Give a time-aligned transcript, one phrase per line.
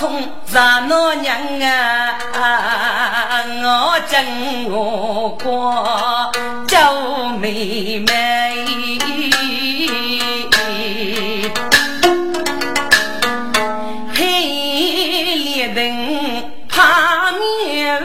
[0.00, 1.36] 从咱老娘
[2.32, 6.32] 啊，我真我过
[6.66, 6.94] 叫
[7.38, 8.08] 妹妹，
[14.14, 18.02] 黑脸灯怕面。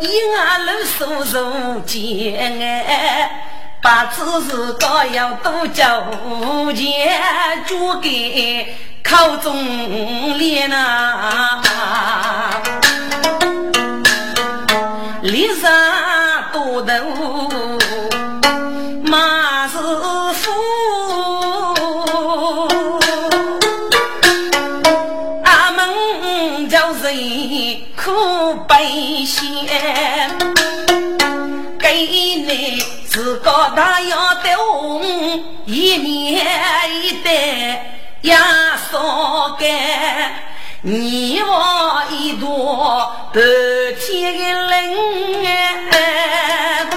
[0.00, 3.30] 一俺老叔叔见哎，
[3.82, 6.06] 把此事高要多交
[6.74, 7.20] 钱，
[7.66, 8.74] 交给
[9.12, 11.60] 口中脸呐，
[15.20, 15.70] 脸上
[16.50, 16.88] 多头
[19.04, 19.76] 马师
[20.32, 20.50] 傅。
[25.44, 27.02] 阿门就是
[27.94, 29.44] 苦悲险，
[31.78, 35.02] 给你自个大要懂，
[35.66, 36.46] 一年
[37.02, 39.68] 一代压缩干，
[40.82, 43.40] 你我一朵白
[43.98, 45.44] 天的冷
[45.90, 46.88] 哎。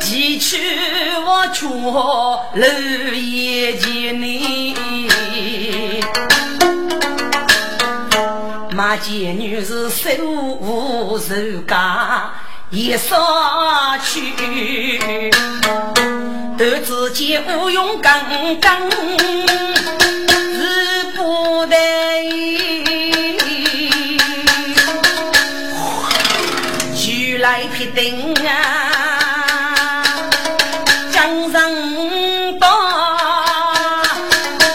[0.00, 0.58] 几去
[1.26, 2.66] 我却楼
[3.14, 4.74] 也见你，
[8.70, 11.34] 马见女是手无手
[11.68, 12.30] 家
[12.70, 13.14] 一扫
[14.04, 15.30] 去，
[16.58, 18.20] 儿子见无用刚
[18.60, 18.96] 刚是
[21.16, 21.76] 不得。
[26.94, 30.04] 举来劈顶啊，
[31.12, 31.72] 江上
[32.60, 32.68] 岛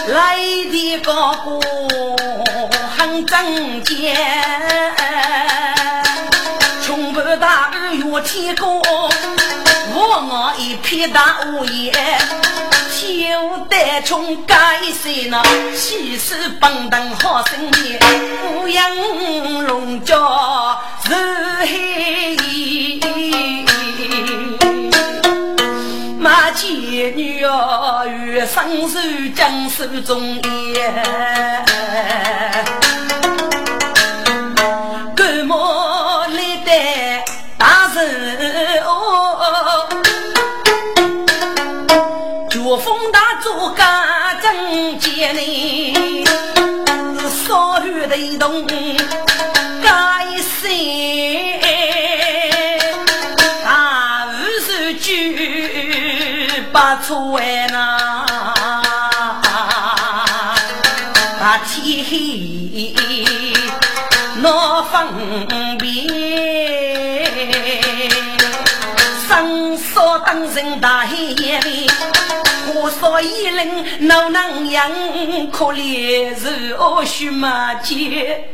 [0.08, 0.36] 来
[0.70, 1.60] 的个个
[2.96, 4.12] 很正经，
[6.84, 8.97] 穷不大二月天公，我
[10.98, 11.94] 一片大屋檐。
[12.90, 13.06] 秋
[13.70, 15.40] 得穷改谁呢？
[15.76, 18.00] 气势奔腾好生年，
[18.56, 18.90] 五羊
[19.64, 21.14] 龙角是
[21.60, 23.00] 黑衣。
[26.18, 28.98] 马前女儿越生手
[29.36, 30.20] 将手中
[30.74, 31.04] 烟，
[56.88, 58.24] 把出来呐，
[61.38, 63.52] 把天黑
[64.36, 64.96] 闹分
[65.76, 65.84] 别。
[69.28, 71.90] 生杀当人大海里，
[72.72, 74.90] 火烧一人闹能养，
[75.52, 78.48] 可怜是恶须马街。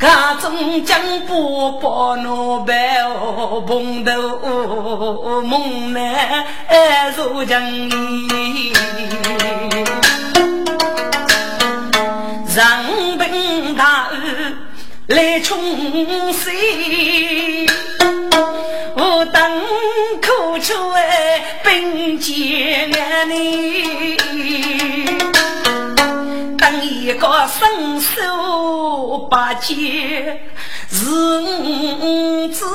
[0.00, 6.46] 家中将不把奴白哦，蓬头梦难
[7.14, 8.72] 如将里。
[12.56, 12.82] 让
[13.18, 14.12] 本大儿
[15.08, 15.60] 来冲
[16.32, 17.66] 水，
[18.96, 19.60] 我等
[20.22, 22.90] 苦楚哎，并肩
[23.28, 25.09] 你。
[26.60, 30.38] 当一个伸手不见
[30.90, 32.66] 是五子，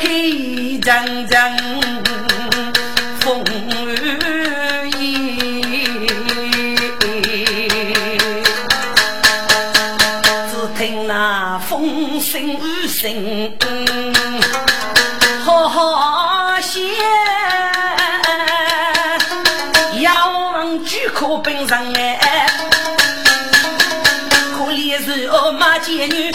[0.00, 1.81] 黑张张。
[21.62, 22.46] 可本上哎，
[24.56, 26.32] 可怜是我马贱女，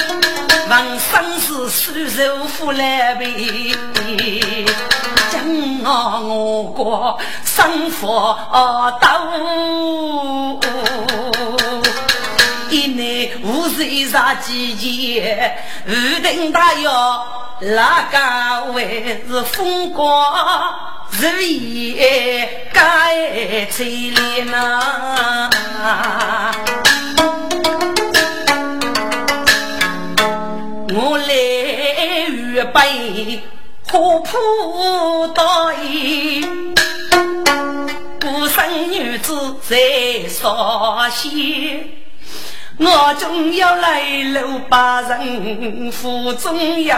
[0.69, 3.75] 往生死手手扶来背，
[5.29, 5.43] 将
[6.23, 8.37] 我过生活
[9.01, 9.27] 刀。
[12.69, 15.57] 一年无谁啥季节，
[15.87, 15.91] 无
[16.21, 17.27] 定大药
[17.59, 20.33] 哪个为是风光
[21.11, 25.49] 日夜该催恋呐？
[30.89, 31.33] 我来
[32.29, 33.41] 预备
[33.83, 36.45] 花铺到衣，
[38.19, 41.27] 孤身女子在少些。
[42.79, 44.01] 我终要来
[44.33, 46.95] 路把人，腹中有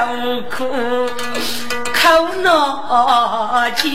[0.50, 0.68] 苦
[1.94, 3.88] 口难解，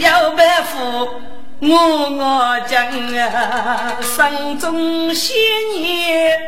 [0.00, 1.08] 要不服
[1.58, 2.86] 我我将
[3.18, 5.34] 啊，生中先
[5.74, 6.38] 念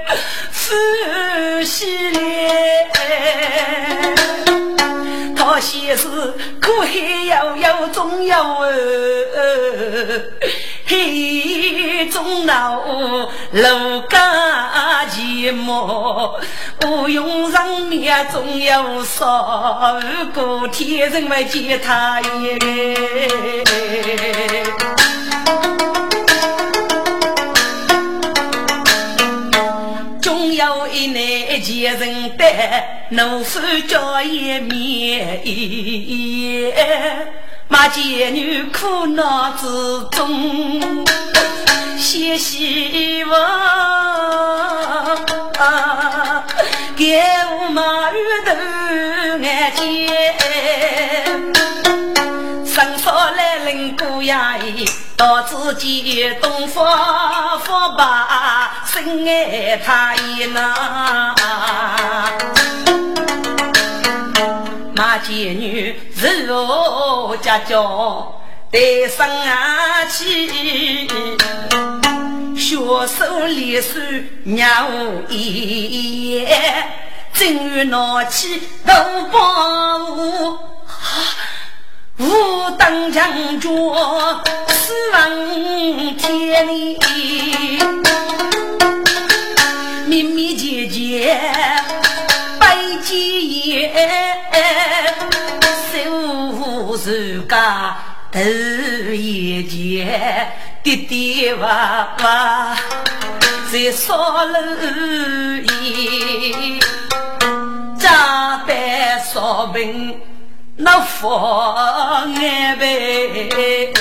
[0.53, 0.73] 夫
[1.64, 2.50] 妻恋。
[5.37, 6.06] 他先是
[6.62, 6.87] 苦海
[7.26, 8.37] 悠悠，终有
[10.93, 12.83] 黑中闹
[13.53, 16.39] 路家寂寞，
[16.79, 19.99] 不用上面总有少
[20.35, 22.59] 个天人来接他耶。
[31.65, 35.41] 一人带，怒手叫一面，
[37.73, 39.67] 马见女苦恼之
[40.15, 40.79] 中，
[41.97, 43.41] 些希望，
[46.95, 47.19] 给
[47.51, 48.53] 我马玉头
[49.39, 49.83] 眼见。
[52.67, 54.59] 生说来人过呀，
[55.17, 61.35] 到自己东方佛把心爱他一呐。
[65.04, 65.96] 那贱女
[66.46, 68.40] 柔家教
[68.70, 68.78] 带
[69.08, 70.49] 上啊去，
[72.56, 72.76] 学
[73.08, 73.99] 手练手
[74.44, 74.87] 鸟
[75.28, 76.46] 一，
[77.34, 78.94] 正月闹起都
[79.32, 80.70] 帮我。
[82.19, 83.72] 武当将军，
[84.69, 86.96] 四望天里，
[90.06, 91.81] 密密结结拜几夜，
[95.91, 97.11] 手手
[97.49, 97.97] 家
[98.31, 98.41] 头
[99.13, 100.53] 一件，
[100.83, 102.77] 爹爹娃娃
[103.71, 104.55] 在烧炉
[105.63, 106.81] 里，
[107.99, 110.21] 家班烧饼。
[110.75, 111.75] 那佛
[112.35, 113.93] 爱呗，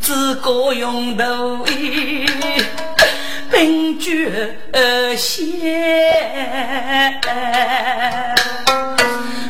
[0.00, 2.26] 自个用头衣，
[3.50, 4.56] 本觉
[5.16, 5.44] 仙，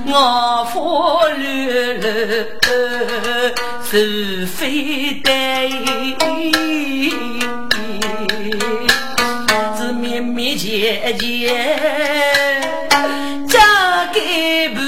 [0.06, 2.00] 我佛律律
[3.88, 5.70] 是非对，
[9.76, 11.52] 是绵绵结结。
[14.12, 14.80] 给不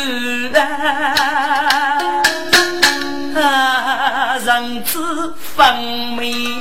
[3.38, 5.76] 啊，人子分
[6.18, 6.58] 明，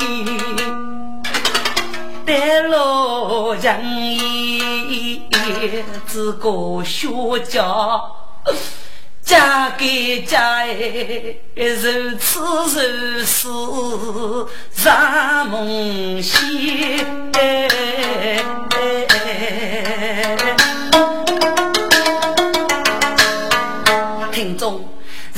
[2.27, 5.22] 带路人意，
[6.05, 8.01] 自个学家，
[9.22, 12.43] 嫁给家如此
[12.81, 14.50] 如此，
[14.84, 17.07] 让梦醒。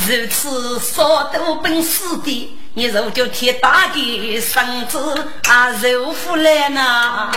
[0.08, 7.30] 如此少多本事的，你如就贴大的身子啊，肉乎来呢？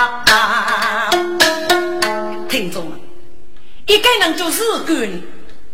[2.49, 2.97] 听众们，
[3.87, 5.23] 一个人就是官，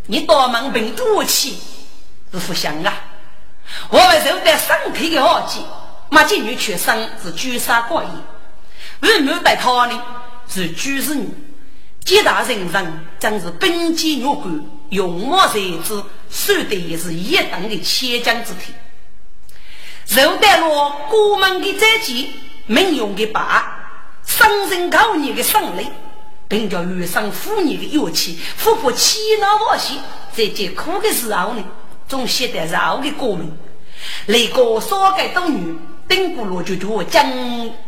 [0.06, 1.58] 你多门凭多气
[2.32, 2.94] 是不香啊！
[3.90, 5.60] 我们受得身体的好气，
[6.08, 8.06] 马金女全身是居杀过意，
[9.02, 10.02] 为没带他呢
[10.48, 11.28] 是居士女，
[12.06, 16.02] 几大人人真是本级入官，用我才知。
[16.30, 18.72] 守的也是一等的千将之体，
[20.08, 22.30] 受得了国门的战绩，
[22.66, 23.78] 民用的把，
[24.26, 25.86] 生人高你的胜利，
[26.48, 30.00] 并叫遇上妇女的乐器，夫妇气恼往喜，
[30.32, 31.62] 在艰苦的时候呢，
[32.08, 33.52] 总写得绕的国门，
[34.24, 35.76] 那个少个都女，
[36.08, 37.28] 顶不落就叫江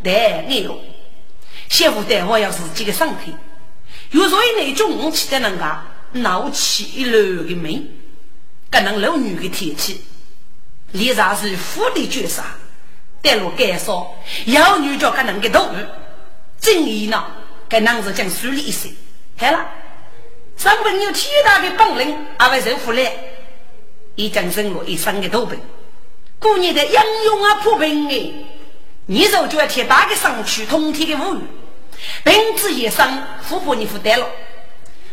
[0.03, 0.79] 南内容，
[1.69, 3.33] 媳妇带好要自己的身体，
[4.11, 7.89] 有所以那种气的人家闹起一箩的命。
[8.69, 9.99] 跟能老女的天气，
[10.91, 12.43] 李查是富的绝杀，
[13.21, 14.13] 但若干烧，
[14.45, 15.69] 要女叫跟能个头，
[16.59, 17.25] 正义呢，
[17.69, 18.89] 跟能是将梳理一些，
[19.37, 19.65] 好了，
[20.57, 23.13] 上本有天大的本领，阿会受苦来，
[24.15, 25.57] 已将生落一生的头本，
[26.39, 26.93] 过年的英
[27.25, 28.31] 勇啊破病哎，
[29.05, 31.39] 你就就要贴大的上去通天的无语，
[32.23, 34.27] 病子一生，富婆你负担了。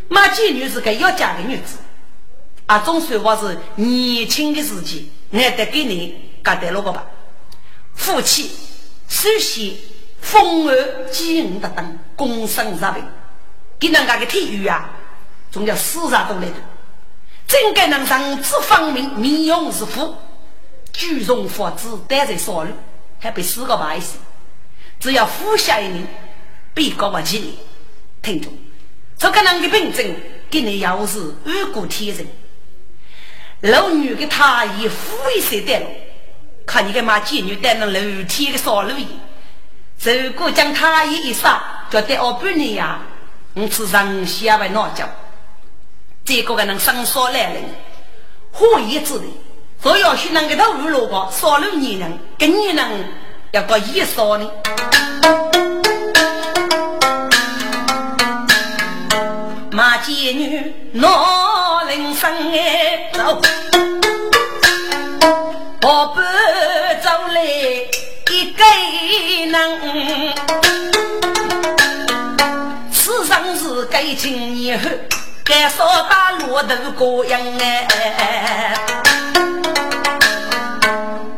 [0.08, 1.78] 马姐女是个要嫁的女子，
[2.66, 7.06] 啊，总算我是年轻的时期，俺得给你搞得了个吧。
[7.94, 8.50] 夫妻
[9.08, 9.75] 首先
[10.20, 13.02] 风儿积恩的等，共生日本，
[13.78, 14.90] 给人家个体育啊，
[15.50, 16.54] 总叫四杀都来的。
[17.47, 20.14] 真该能上知方明，面容是富，
[20.92, 22.70] 举重佛子待在少路，
[23.18, 24.18] 还被四个白死。
[25.00, 26.06] 只要服下一年，
[26.75, 27.58] 必告不起你。
[28.20, 28.49] 听着，
[29.16, 30.14] 这个人的病症，
[30.50, 32.26] 给你要是遇过天人，
[33.62, 35.87] 老女的他已富一些的了。
[36.65, 39.07] 看你个妈贱女带那楼梯的少路一，
[40.05, 41.61] 如果将他一杀，
[41.91, 43.00] 就得我半年呀，
[43.55, 45.09] 我是人下为闹叫。
[46.25, 47.65] 这个个能生少来人，
[48.53, 49.25] 火一之的，
[49.83, 52.87] 所要是能给他五路个少路女人，跟你能
[53.53, 54.49] 要个一少呢？
[59.73, 61.09] 马妓女闹
[61.88, 63.40] 铃声哎，走，
[65.80, 66.21] 我不
[67.02, 67.40] 走来
[68.30, 68.62] 一个
[69.50, 69.57] 人，
[72.92, 74.80] 此生是该情以后。
[75.47, 78.75] 该说打骆头过样哎，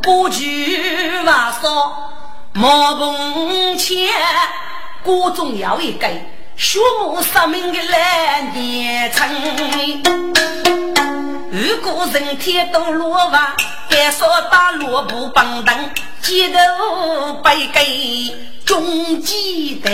[0.02, 2.11] 过去话说
[2.54, 4.09] 毛棚前，
[5.04, 6.11] 锅中要一根
[6.62, 9.26] 血母杀命的蓝年成。
[11.50, 13.57] 如果人天都落瓦，
[13.88, 15.75] 该说打萝卜棒灯，
[16.21, 18.37] 街头白给
[18.67, 19.90] 中鸡蛋。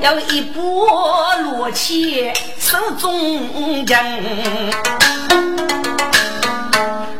[0.00, 4.00] 有一把罗切手中枪，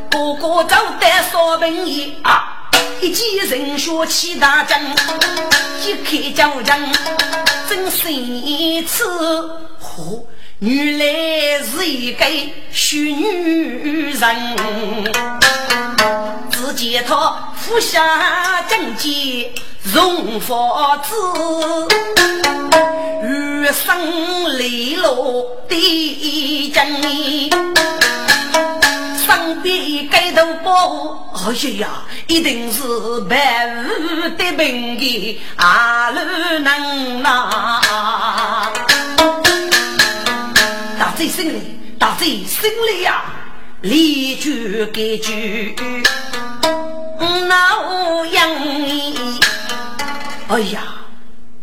[0.09, 2.55] 哥哥走得少本意啊！
[3.01, 4.81] 一见人血气大将，
[5.85, 6.79] 一开交枪，
[7.69, 9.05] 真是一次。
[9.81, 10.25] 嚯，
[10.59, 11.05] 原来
[11.65, 12.25] 是一个
[12.73, 14.57] 虚女人，
[16.51, 19.51] 只见她俯下正剑。
[19.95, 21.15] 荣佛子，
[23.25, 26.85] 余生泪落的真，
[29.57, 31.89] 边盖头包，哎呀，
[32.27, 32.83] 一定是
[33.29, 36.21] 白日的病的阿鲁
[36.61, 37.81] 能呐！
[40.99, 43.25] 大贼心里，大贼心里呀，
[43.83, 45.75] 离句给句，
[47.49, 48.51] 恼样。
[50.49, 50.83] 哎呀，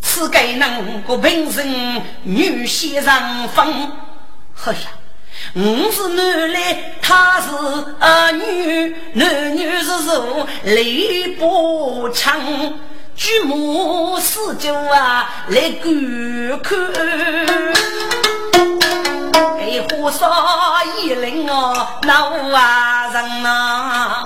[0.02, 3.92] 此该能够平生女先上风。
[4.66, 4.90] 哎呀，
[5.54, 7.48] 我是男来，他是
[8.00, 12.42] 儿女，男女是如泪不长。
[13.16, 16.78] 举目四周啊，来观看。
[19.60, 20.30] 哎，火烧
[20.98, 24.24] 一林哦，闹啊人啊。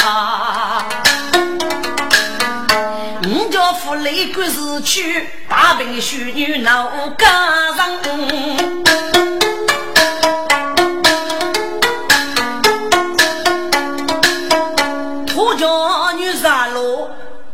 [3.81, 7.27] 府内官是去大病妇女闹家
[7.77, 9.38] 人，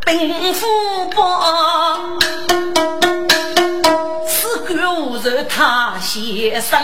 [0.06, 0.66] 落病夫
[1.16, 1.98] 包，
[4.28, 6.80] 此官无仇他先生，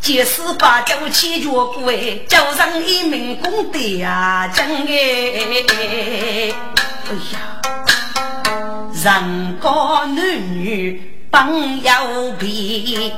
[0.00, 1.92] 即使把酒千脚过，
[2.26, 6.54] 叫上一名公德呀，真哎，
[7.10, 7.38] 哎呀！
[8.94, 10.16] 人高男
[10.54, 13.12] 女朋友比，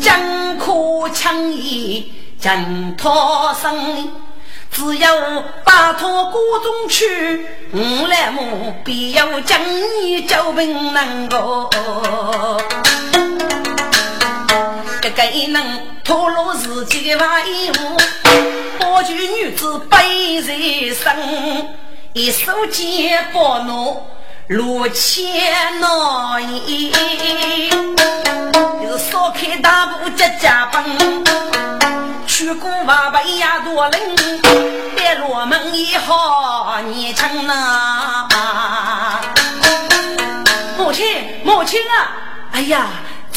[0.00, 2.10] 江可强义
[2.40, 4.25] 真讨生。
[4.76, 9.58] 只要摆脱锅中去，我来么必要将
[10.02, 11.70] 你救平能够。
[15.00, 17.96] 这个能透露自己的外物，
[18.78, 20.52] 保全女子背在
[20.94, 21.66] 身。
[22.12, 24.06] 一手剑拨弄
[24.48, 26.92] 罗千闹衣，
[28.82, 30.84] 就是烧开大步接家奔，
[32.26, 34.00] 去过万百呀多人，
[34.94, 38.28] 别落门也好年轻呐。
[40.76, 42.12] 母亲，母亲啊，
[42.52, 42.86] 哎呀，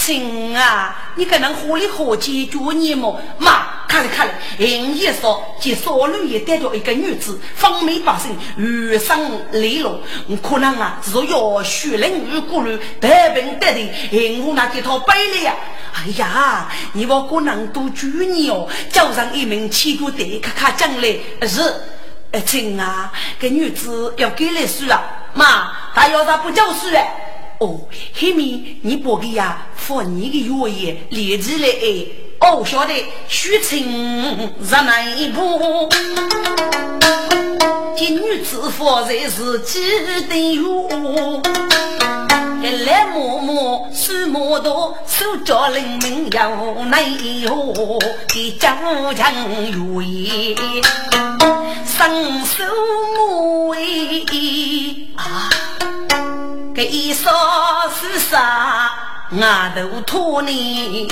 [0.10, 3.22] 亲啊，你可能火里火气救你么？
[3.38, 3.68] 妈。
[3.88, 9.20] 看了看了，硬一说，见少女也带着一个女子，方眉八生，玉生
[9.52, 10.00] 丽容，
[10.42, 13.80] 可能啊，是要血淋雨过路，带病带的，
[14.12, 15.56] 硬我那几套背了呀！
[15.94, 21.62] 哎呀，你我可能多救你哦，叫上一名七个队，看看将来是
[22.32, 25.02] 哎，亲啊，这女子要给来书啊，
[25.36, 27.26] 妈，她要啥不教书哎？
[27.60, 32.29] 哦，后面你不给呀，放你的药液连起来哎。
[32.42, 32.94] 哦，晓得，
[33.28, 35.90] 许清入内一步，
[37.98, 39.82] 这女子方才是几
[40.30, 41.42] 等哟。
[42.62, 48.78] 一来嬷嬷手磨多，手脚灵敏又内哟，给家
[49.16, 49.34] 强
[49.72, 50.56] 如意，
[51.86, 52.64] 伸手
[53.18, 55.50] 摸一啊，
[56.74, 57.32] 给说
[58.00, 59.19] 是啥？
[59.32, 61.08] 额头托你，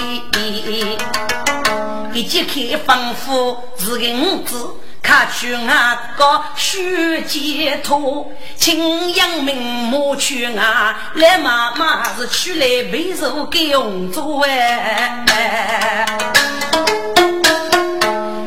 [2.13, 4.71] 一揭开仿佛是个五子，
[5.03, 16.03] 看去啊个须解脱，青阳明莫去啊，来妈妈是取来备受给红做哎，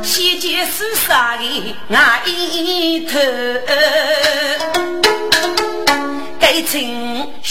[0.02, 3.20] 先解是啥的那一头。
[6.40, 6.80] 该称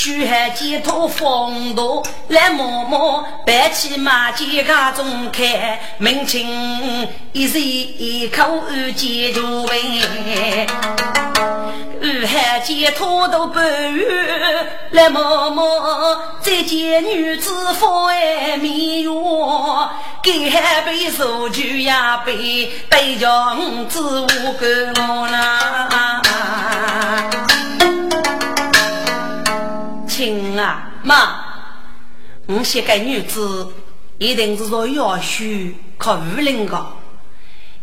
[0.02, 9.78] 血海几头风度，来默默白起马肩胛中开，门清一人一口二结如文，
[12.02, 19.86] 二海几头都不远，来默默再见女子方爱面容，
[20.24, 26.22] 给海被受酒呀被对将子无干我呐。
[30.60, 31.46] 啊，妈，
[32.48, 33.72] 我些个女子
[34.18, 36.88] 一定是说要学靠武林的，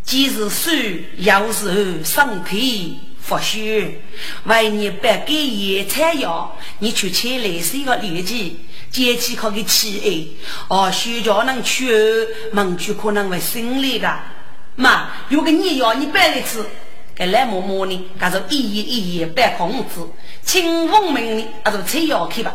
[0.02, 0.70] 既是手，
[1.16, 4.00] 又是身体复血，
[4.44, 11.90] 为你白给野菜药，你去切来是一个力气，节气靠个气爱，哦，睡觉能去，
[12.52, 14.18] 梦去可能会心里的。
[14.76, 16.64] 妈，有个你要你别来吃。
[17.16, 20.06] 给来摸摸呢，他说一夜一夜白空子，
[20.44, 22.54] 清风明呢，他说吹要去吧。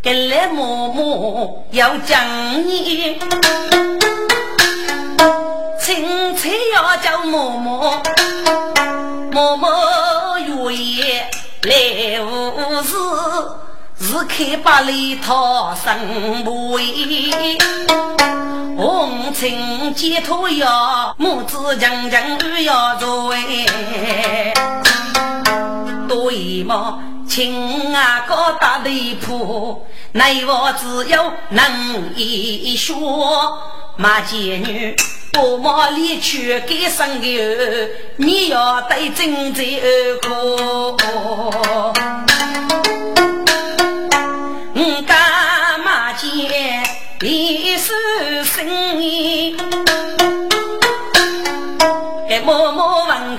[0.00, 2.24] 给来摸摸要讲
[2.64, 3.18] 你，
[5.80, 8.00] 清吹要叫摸摸，
[9.32, 11.28] 摸摸月夜
[11.62, 12.94] 来无事，
[14.00, 16.84] 是开把里讨生不为。
[18.76, 24.54] 红尘几头要，母子强强都要做哎。
[26.08, 26.98] 对么？
[27.28, 33.58] 亲啊，高大离谱，奈我只有能一说。
[33.96, 34.94] 马姐女，
[35.32, 37.42] 不毛离去给生友，
[38.16, 39.64] 你要对正在
[40.28, 40.96] 过。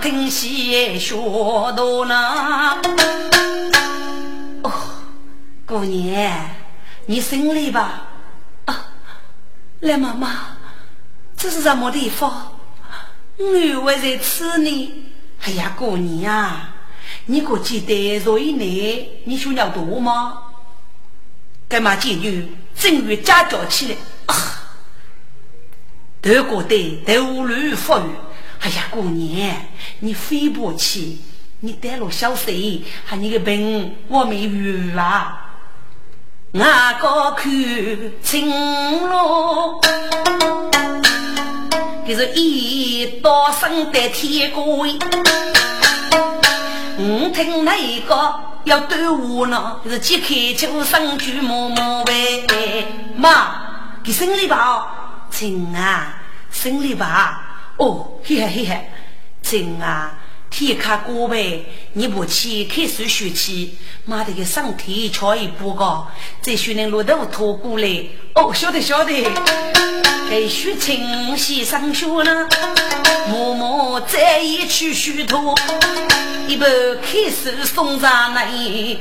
[0.10, 2.16] 听细说多呢。
[4.64, 4.72] 哦，
[5.66, 6.50] 姑娘，
[7.08, 8.08] 你心里吧？
[8.64, 8.86] 啊，
[9.82, 10.58] 来妈妈，
[11.36, 12.54] 这是什么地方？
[13.38, 15.04] 我还在此呢。
[15.42, 16.74] 哎呀，姑娘啊，
[17.26, 20.42] 你可记得若一年你需要多吗？
[21.68, 22.50] 干嘛妓女？
[22.74, 24.36] 正月家教起来啊！
[26.22, 28.16] 都觉得头颅发晕。
[28.68, 29.56] 哎呀，姑娘，
[30.02, 31.22] 你飞不起，
[31.62, 35.52] 你带了小水，还你个病我没遇啊！
[36.52, 37.50] 那个看
[38.22, 38.50] 清
[39.10, 39.80] 喽，
[42.06, 45.00] 就是一道生的天规。
[46.98, 48.40] 我听那个。
[48.66, 53.62] 要对我呢，是揭开秋生举默默喂，妈，
[54.04, 57.47] 给生理吧，亲啊，生理吧，
[57.78, 58.90] 哦，嘿嘿嘿嘿，
[59.42, 60.18] 真啊，
[60.50, 61.64] 天卡过呗，
[61.94, 63.70] 你不去开始学去，
[64.06, 66.08] 妈的个身体瞧一不高，
[66.42, 69.24] 再学那骆驼拖过来，哦，晓得晓得，
[70.30, 72.50] 该学清先上学呢，
[73.30, 75.56] 默默再一去学徒。
[76.48, 76.66] 一把
[77.02, 78.50] 开手送上来，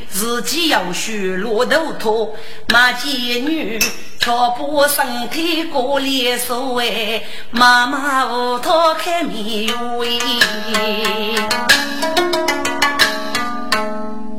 [0.09, 2.35] 自己要学骆驼拖，
[2.69, 3.79] 马妓女
[4.21, 10.19] 却不身体过脸手哎，妈妈无头开面喂。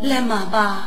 [0.04, 0.84] 来妈妈，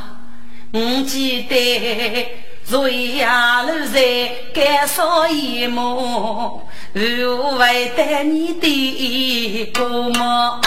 [0.72, 2.49] 我记得。
[2.70, 6.62] 昨夜路在干烧一幕，
[6.94, 10.61] 我为得你的过么？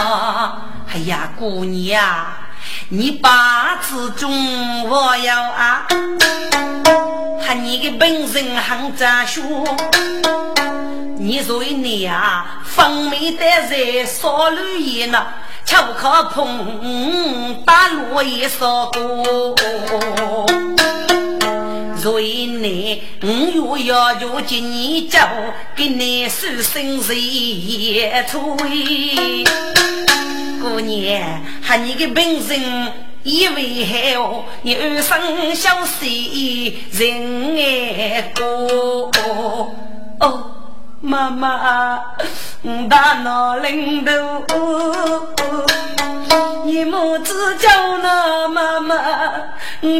[0.92, 2.04] 哎呀，姑娘，
[2.90, 5.86] 你八字中我要啊，
[7.40, 9.40] 和你的本性很扎实。
[11.16, 15.26] 你昨夜啊，风没带在烧绿叶呢。
[15.64, 19.56] 巧可碰，打落一扫过。
[22.04, 23.02] 对你，
[23.62, 25.18] 我要求今年就
[25.74, 29.42] 给你收生日也出位。
[30.60, 36.04] 过年喊你的本人以为好，你二生相思
[36.92, 39.10] 人爱过。
[41.04, 42.02] 妈妈，
[42.88, 44.12] 大闹临头。
[46.64, 48.96] 你母子叫那妈妈，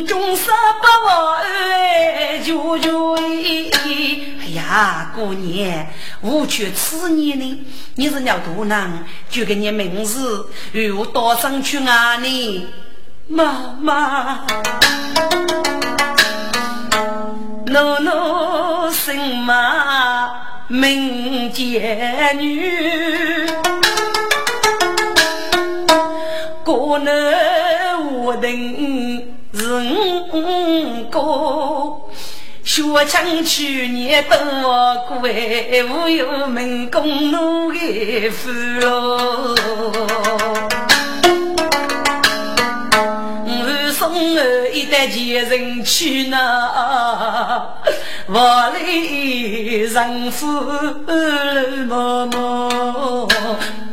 [0.09, 3.15] 终生不忘爱舅舅。
[3.17, 5.91] 哎呀，过年
[6.23, 7.65] 我去吃你呢，
[7.97, 12.67] 你是鸟多囊，就给你名字，与我多上去啊你
[13.29, 14.47] 妈妈，
[17.67, 23.47] 奴奴生嘛民间女。
[26.65, 27.13] 过难
[28.15, 28.51] 我等
[29.53, 30.31] 人
[31.11, 32.11] 过，
[32.65, 34.37] 学唱去年多
[35.07, 38.51] 过，我有门公奴的福
[38.81, 39.55] 喽。
[44.15, 47.75] 送儿一代前人去那，
[48.29, 50.47] 万里丈夫
[51.89, 53.29] 默默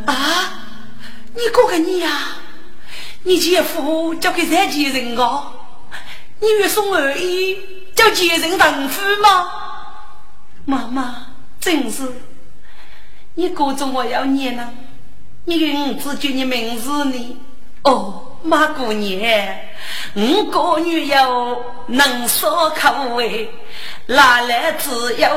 [0.06, 0.14] 啊，
[1.34, 2.38] 你过个你呀？
[3.24, 5.54] 你姐夫交给咱家人哦，
[6.40, 7.58] 你愿送二姨
[7.96, 9.52] 叫家人丈夫吗？
[10.66, 11.16] 妈妈，
[11.60, 12.04] 真是，
[13.34, 14.70] 你哥中我要念呢，
[15.46, 17.38] 你给儿子叫你名字呢？
[17.82, 19.20] 哦，马姑娘，
[20.14, 23.50] 我个女友能说口味，
[24.08, 25.28] 哪来只有？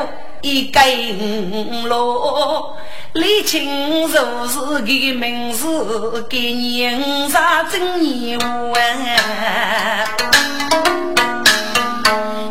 [0.42, 2.74] 一根路，
[3.14, 6.38] 李清如是个名字，给
[6.82, 8.74] 人啥真义无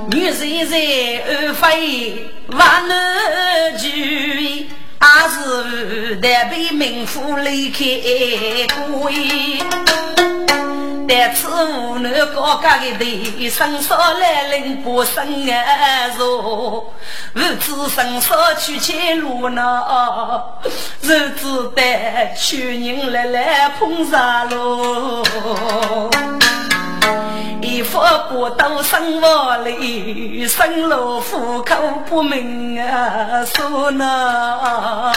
[0.10, 7.86] 女人在二妃万难聚，还是得被名夫离开
[8.76, 10.23] 归。
[11.08, 16.94] 但此无奈高家的头，生少来临不生儿弱，
[17.36, 19.84] 无知生少去前路呢，
[21.02, 25.24] 日子得去人来来碰上喽。
[27.62, 31.76] 一副不到生活里，生路户口
[32.08, 35.14] 不明啊，说呢。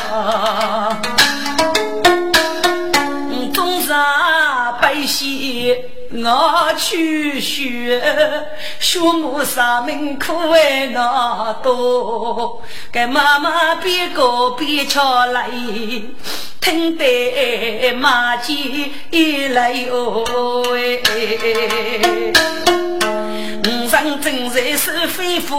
[3.96, 5.74] 中上百姓
[6.12, 8.02] 我去学，
[8.78, 15.48] 学母上门苦为那多，给妈妈边歌边唱来，
[16.60, 18.90] 听得马姐
[19.54, 20.22] 来哟
[20.70, 21.02] 喂，
[23.64, 25.56] 五上正在是非妇，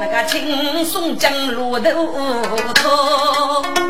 [0.00, 1.92] 那个轻松将路头
[2.74, 3.83] 拖。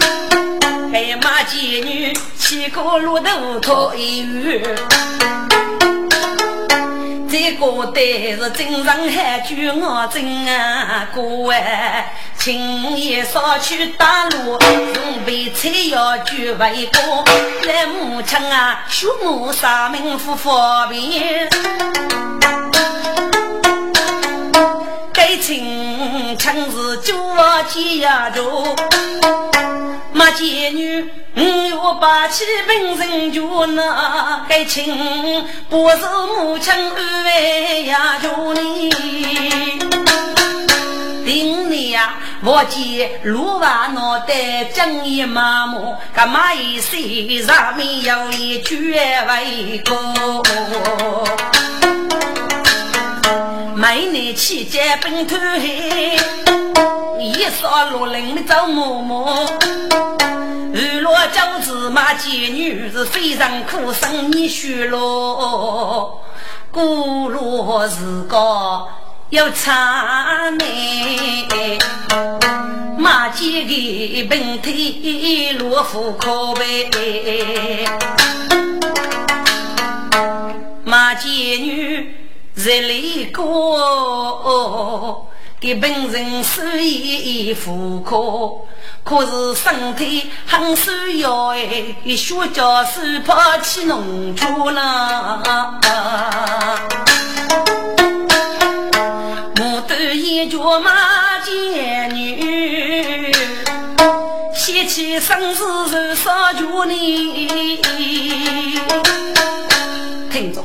[0.94, 4.62] 白马妓女骑过骆驼讨一月，
[7.28, 17.24] 这个对是真上海举我真啊哥哎，青叶少去打路，准备菜肴就为过，
[17.66, 21.48] 来母亲啊，父母三名不方便，
[25.14, 28.42] 该亲亲自就我接呀着。
[30.12, 31.08] 马姐女，
[31.74, 35.96] 我把起本人就那该亲，不是
[36.36, 38.90] 母亲安慰呀就你。
[41.24, 50.42] 顶你呀，我见路娃脑袋正一麻木，干嘛一岁上面有一句为过。
[53.86, 56.16] 每年期间奔头黑，
[57.20, 59.46] 一扫落林的找嬷嬷。
[60.74, 66.18] 二罗教子马妓女是非常苦生你学咯，
[66.70, 68.88] 古罗是个
[69.28, 70.64] 要长呢，
[72.96, 77.86] 马街的本体落户可悲，
[80.84, 82.23] 马妓女。
[82.54, 85.26] 日里过，
[85.58, 88.64] 给本人事业富可，
[89.02, 95.80] 可是身体很需要哎，学教师跑去农村了。
[99.56, 103.32] 牡丹一脚马见女，
[104.54, 107.80] 嫌弃生死是少求你。
[110.30, 110.64] 听着，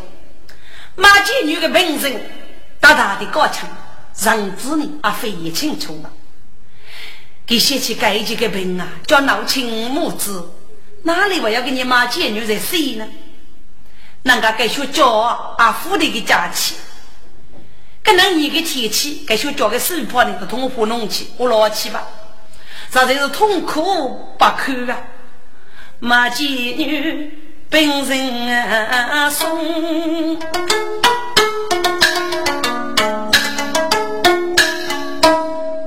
[0.99, 2.13] 马姐女的名声
[2.79, 3.69] 大大的高强，
[4.21, 6.11] 让子女阿非也清楚了。
[7.45, 10.51] 给写起该几个病啊，叫闹亲母子，
[11.03, 13.07] 哪里我要给你马姐女在谁呢？
[14.23, 16.75] 人家该学教啊，富的个假期。
[18.03, 22.05] 可能你个天气，该学交给手帕的，通火弄起，我老气吧？
[22.91, 24.97] 实在是痛苦不堪啊！
[25.99, 30.39] 马妓女本人送，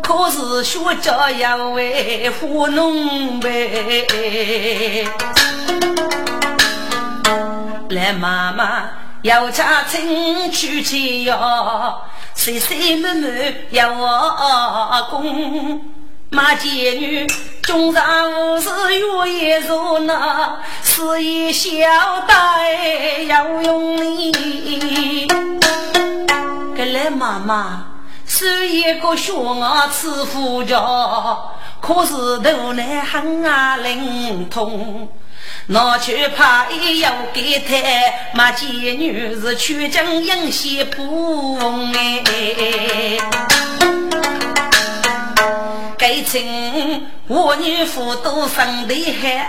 [0.00, 4.06] 可是学教要为糊弄呗。
[7.90, 8.84] 来妈妈。
[9.22, 12.02] 要家亲娶妻哟，
[12.34, 13.30] 岁岁满满
[13.70, 16.01] 要我公。
[16.34, 17.26] 马姐女
[17.60, 21.70] 终上无事月夜坐那，事业小
[22.26, 25.28] 歹要用力。
[26.74, 27.84] 格来妈妈
[28.26, 30.80] 是一个学我吃苦家，
[31.82, 35.10] 可是头脑很啊灵通。
[35.66, 37.74] 拿去怕也要给他，
[38.34, 41.58] 马姐女是曲江迎喜不
[41.94, 43.18] 哎。
[46.02, 46.42] 该称
[47.28, 49.48] 我女夫都生的海，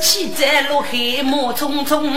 [0.00, 2.16] 妻在落海莫匆匆。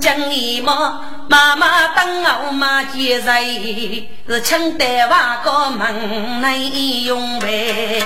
[0.00, 6.70] 讲你嘛，妈妈等我马姐在，是请得娃个门内
[7.02, 8.02] 用呗。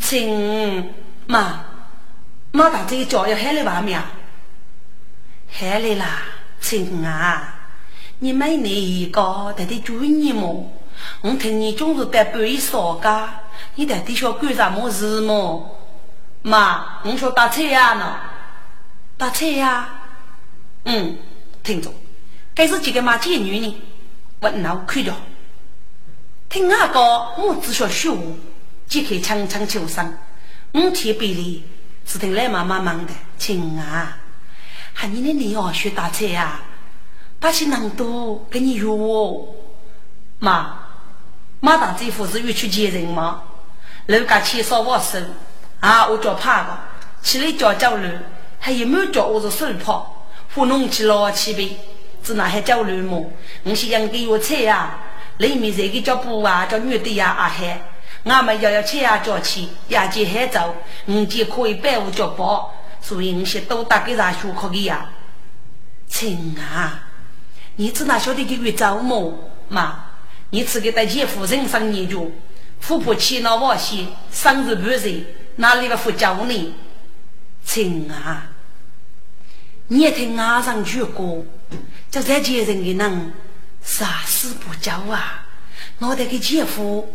[0.00, 0.92] 亲
[1.28, 1.64] 妈，
[2.50, 4.02] 妈大这个脚要喊来外面，
[5.48, 6.22] 喊来啦，
[6.60, 7.59] 亲啊！
[8.22, 10.70] 你每年一个得得注意么？
[11.22, 13.40] 我听你总是在半夜烧家，
[13.76, 15.74] 你到底想干什么事么？
[16.42, 18.20] 妈，我说打菜呀呢，
[19.16, 19.88] 打菜呀。
[20.84, 21.16] 嗯，
[21.62, 21.90] 听着，
[22.54, 23.74] 该是几个马贱女人，
[24.40, 25.14] 我脑看着。
[26.50, 27.00] 听阿哥，
[27.38, 28.14] 我只想学。
[28.86, 30.12] 即刻强强求生，
[30.74, 31.64] 五天别离，
[32.04, 34.18] 只听来妈妈忙的，亲啊，
[34.92, 36.60] 喊你的女儿学打菜呀，
[37.40, 38.84] 把些能多给你约
[40.38, 40.78] 妈，
[41.60, 43.42] 马大姐夫是欲去接人吗？
[44.06, 45.18] 楼家钱少我收
[45.80, 46.78] 啊，我叫怕的，
[47.22, 48.10] 起来叫交流，
[48.58, 51.78] 还有没有叫我是手跑，糊弄起老起呗，
[52.22, 53.32] 只那还交流么？
[53.64, 54.98] 我是养给我菜呀，
[55.38, 57.80] 里面这个叫布啊，叫女的呀，阿海。
[58.24, 60.74] 俺们要要吃呀，交钱，亚姐还早，
[61.06, 65.08] 五姐可以百无交包，所以你些都打给咱学可的呀。
[66.06, 67.08] 亲啊，
[67.80, 69.32] 你只哪晓得给月早么？
[69.70, 70.04] 妈，
[70.50, 72.30] 你只给他姐夫人生研究，
[72.78, 75.24] 富婆气恼我些，生日不日
[75.56, 76.74] 哪里个不教你？
[77.64, 78.48] 亲啊，
[79.88, 81.42] 你也听俺上句歌，
[82.10, 83.32] 叫在接人的人，
[83.82, 85.46] 杀死不教啊！
[86.00, 87.10] 我得给姐夫。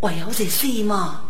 [0.00, 1.22] 我要在谁嘛？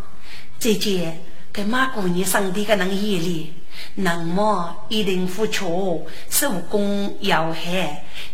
[0.59, 1.21] 姐姐
[1.53, 3.53] 跟马姑娘生的个能眼里，
[3.95, 7.55] 那么一定付出，手工要好。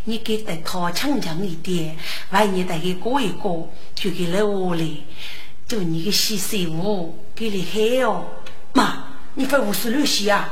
[0.03, 1.95] 你给他掏强强一点，
[2.29, 5.03] 万一带给过一过，就给了我哩。
[5.67, 8.25] 就你个洗水壶给你黑哦，
[8.73, 10.49] 妈，你快五十六洗啊！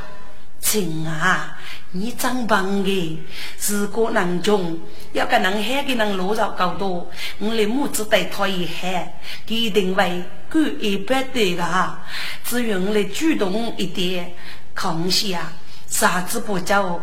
[0.60, 1.58] 亲啊，
[1.92, 3.20] 你真棒的！
[3.68, 4.80] 如果能中，
[5.14, 9.14] 要个能喊给能落着高多，我的母子带他一喊，
[9.48, 12.04] 一定会够一百对的哈。
[12.44, 14.34] 只愿我来主动一点，
[14.76, 15.54] 康熙啊，
[15.88, 17.00] 啥子不叫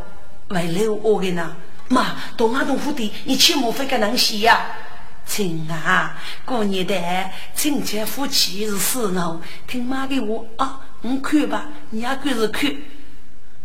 [0.48, 1.56] 为了我的呢？
[1.88, 4.60] 妈，东阿东府的，你切莫非个能洗呀？
[5.26, 6.94] 亲啊，过年的
[7.54, 12.70] 亲戚夫妻是死闹，听妈的话啊，你看吧，你也跟着看。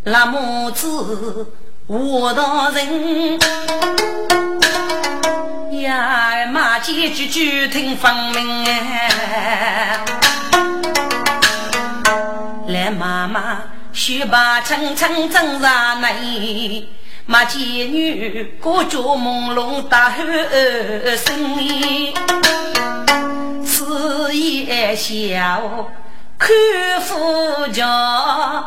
[0.04, 1.52] 那母子
[1.88, 3.40] 我大人，
[5.82, 10.06] 呀马几句句听分明哎。
[12.68, 13.64] 来妈妈
[13.98, 16.16] 雪把层层正上来，
[17.26, 20.24] 马几女过着朦胧大喊
[21.18, 21.58] 声，
[23.66, 25.90] 此夜笑
[26.38, 26.56] 看
[27.02, 28.64] 夫家。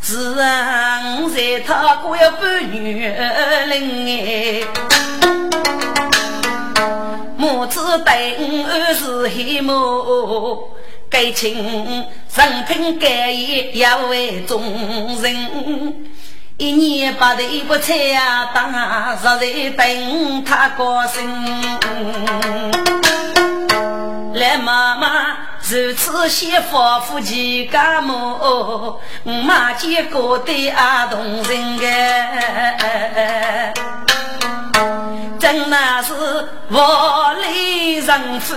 [0.00, 4.62] 是人在他过要半女人哎，
[7.36, 8.14] 母子等
[8.64, 10.70] 儿是黑母，
[11.10, 14.62] 该情人品该义要为众
[15.22, 16.06] 人，
[16.56, 18.70] 一年八的一菜呀，当
[19.16, 21.28] 实在等他高兴。
[24.34, 33.72] 来妈妈，如此先发夫妻家母，马见过对阿同人哎，
[35.38, 36.12] 真那是
[36.70, 38.56] 万里人夫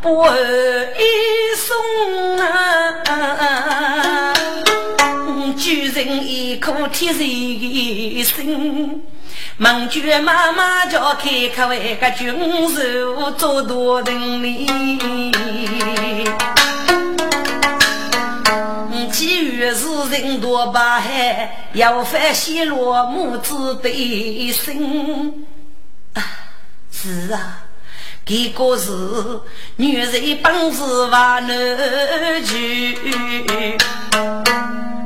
[0.00, 4.32] 不一送啊，
[5.58, 9.02] 举人一颗铁人心。
[9.58, 12.34] 孟娟妈妈叫开口，为个军
[12.70, 13.74] 手做大
[14.10, 14.66] 人哩。
[19.12, 25.46] 其余是人多把海，要翻西落母子对心。
[26.96, 27.64] 是啊，
[28.24, 28.92] 这个是
[29.76, 33.76] 女人本事万难去。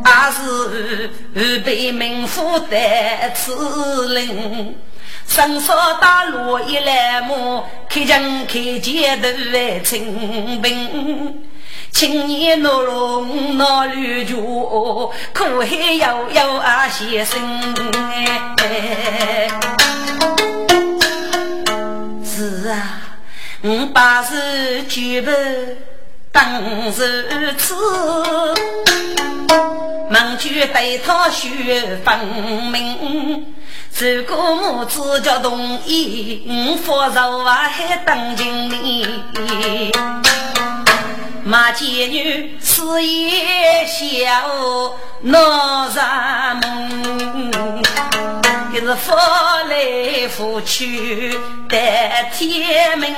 [0.05, 4.77] 还是被民府带此令，
[5.27, 7.66] 伸手打落一来么？
[7.88, 11.42] 开枪开街都来清兵，
[11.90, 14.37] 青年闹龙闹绿脚，
[15.33, 17.83] 可还要要啊先生是
[23.61, 25.33] 我把是举步
[26.31, 27.29] 当如此。
[30.11, 32.18] 孟举对他学分
[32.73, 33.47] 明，
[33.99, 39.92] 如果母子叫同意，我佛寿啊还等经理。
[41.44, 47.83] 马见女事业小，闹啥梦？
[48.81, 51.37] 可是扶来扶去
[51.69, 51.77] 得
[52.33, 53.12] 天命，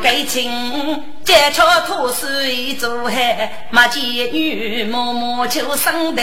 [0.00, 1.02] 该情。
[1.24, 4.00] 剑桥土水一座海，马见
[4.32, 6.22] 女默默就生得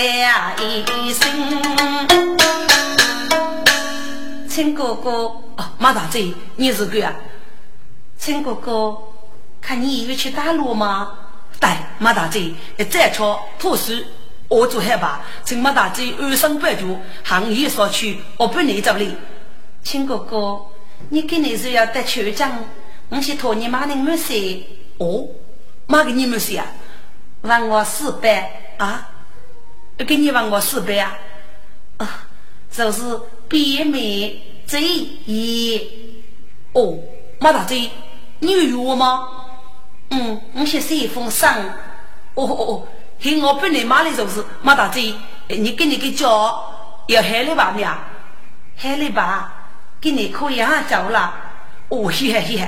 [1.04, 1.30] 一生。
[4.50, 7.14] 陈哥哥，哦，马大嘴，你是个啊？
[8.18, 8.98] 陈哥哥，
[9.60, 11.12] 看你又去打锣吗？
[11.60, 12.56] 对，马大嘴，
[12.90, 14.06] 剑桥土水，
[14.52, 15.22] 我做海吧。
[15.46, 16.84] 陈马大嘴二生半脚，
[17.24, 19.16] 行业所去，我不你走哩。
[19.82, 20.60] 亲哥哥，
[21.08, 22.52] 你肯定是要得秋奖，
[23.08, 24.34] 我是托你妈的没事。
[24.98, 25.26] 哦，
[25.88, 26.68] 妈给你们说啊，
[27.44, 29.10] 问我四百啊，
[30.06, 31.18] 给你问我四百啊，
[31.98, 32.28] 啊，
[32.70, 33.02] 就是
[33.48, 35.90] 北美这一
[36.74, 37.00] 哦，
[37.40, 37.90] 马大嘴，
[38.40, 39.30] 你有约吗？
[40.10, 41.48] 嗯，我先写一封信。
[42.34, 42.88] 哦哦哦，
[43.24, 45.14] 嘿，我本来买的就是马大嘴，
[45.48, 46.74] 你给你个叫
[47.06, 48.00] 要海里吧呀？
[48.76, 49.54] 海里吧，
[50.02, 51.32] 给你可以啊，走了。
[51.90, 52.68] 哦，谢谢。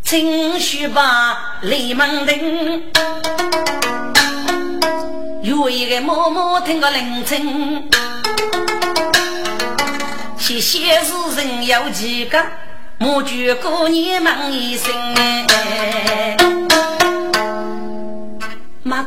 [0.00, 2.92] 情绪把雷门铃，
[5.42, 7.88] 有一个默默听个铃声。
[10.38, 12.40] 谢谢世人有几个，
[12.98, 14.92] 莫觉过年忙一生。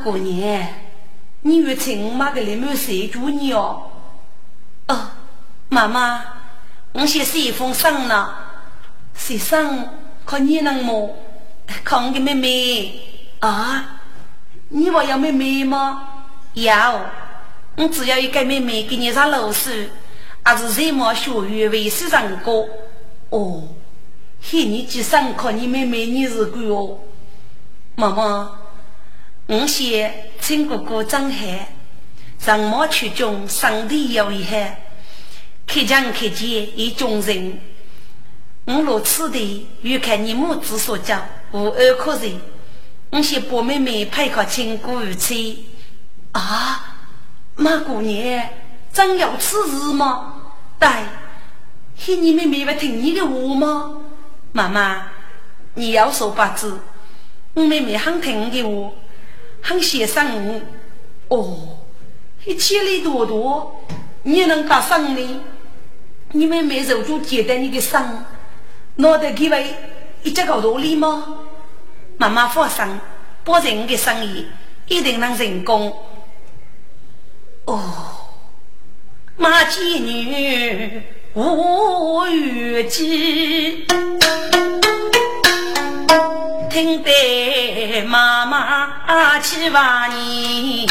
[0.06, 0.72] 过年，
[1.42, 3.82] 你月请马个雷门谁祝你哦？
[4.88, 5.10] 哦，
[5.70, 6.24] 妈妈，
[6.94, 8.30] 我写是一封信呢，
[9.16, 9.58] 写信。
[10.24, 11.16] 可你能么？
[11.84, 13.02] 可我的妹妹
[13.40, 14.00] 啊！
[14.70, 16.08] 你还要妹妹吗？
[16.54, 17.02] 要，
[17.76, 19.90] 我只要一个妹妹给你上老师，
[20.44, 22.68] 还是什么学院为师上过？
[23.32, 23.64] 哦，
[24.40, 27.00] 嘿，你去上课，你妹妹你是个哦。
[27.96, 28.52] 妈妈，
[29.48, 31.76] 我写陈哥哥张海，
[32.40, 34.76] 上马曲中上帝有遗憾，
[35.68, 37.60] 开讲开讲一众人。
[38.66, 42.42] 我若此地欲看你母子所教，无二可人。
[43.12, 45.68] 我先把妹妹配个亲姑如妻。
[46.32, 46.96] 啊，
[47.56, 48.50] 马姑娘，
[48.92, 50.42] 真有此事吗？
[50.80, 50.90] 对，
[51.96, 53.98] 是你妹妹不听你的话吗？
[54.52, 55.08] 妈妈，
[55.76, 56.80] 你要说八字，
[57.54, 58.92] 我妹妹很听的话，
[59.66, 60.62] 很欣赏我。
[61.36, 61.58] 哦，
[62.46, 63.82] 一千里多多，
[64.22, 65.42] 你能打赏呢？
[66.34, 68.26] 你妹妹受住接待你的伤。
[68.98, 69.74] 脑袋给为
[70.22, 71.40] 一只搞道理吗？
[72.18, 72.86] 妈妈放心，
[73.44, 74.46] 保证你的生意
[74.88, 75.98] 一定能成功。
[77.66, 77.82] 哦，
[79.36, 81.02] 马妓女
[81.34, 83.88] 无语记，
[86.76, 90.86] 听得妈妈气哇你。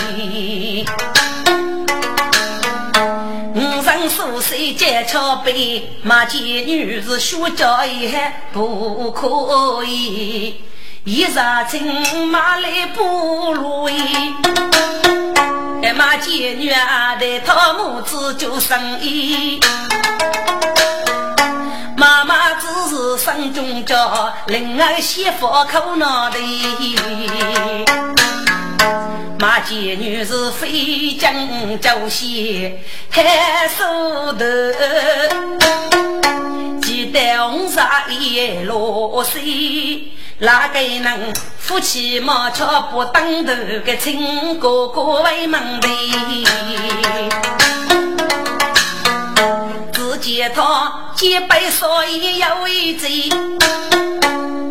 [3.55, 8.11] 五十岁结桥杯，马见女士学教一
[8.51, 10.55] 不可以，
[11.05, 11.35] 一日
[11.68, 14.35] 进马来不如意。
[15.82, 19.61] 哎马见女儿的他母子做生意，
[22.05, 26.37] 妈妈只是生中教，另儿媳妇口脑袋。
[29.39, 31.35] 马家女是飞将
[31.81, 32.75] 朝夕
[33.09, 34.45] 还手头，
[36.83, 43.55] 记得红纱一落水，哪个能夫妻莫巧不当头？
[43.83, 45.89] 个亲哥哥为门的，
[50.35, 53.30] 见他洁白所以有一贼，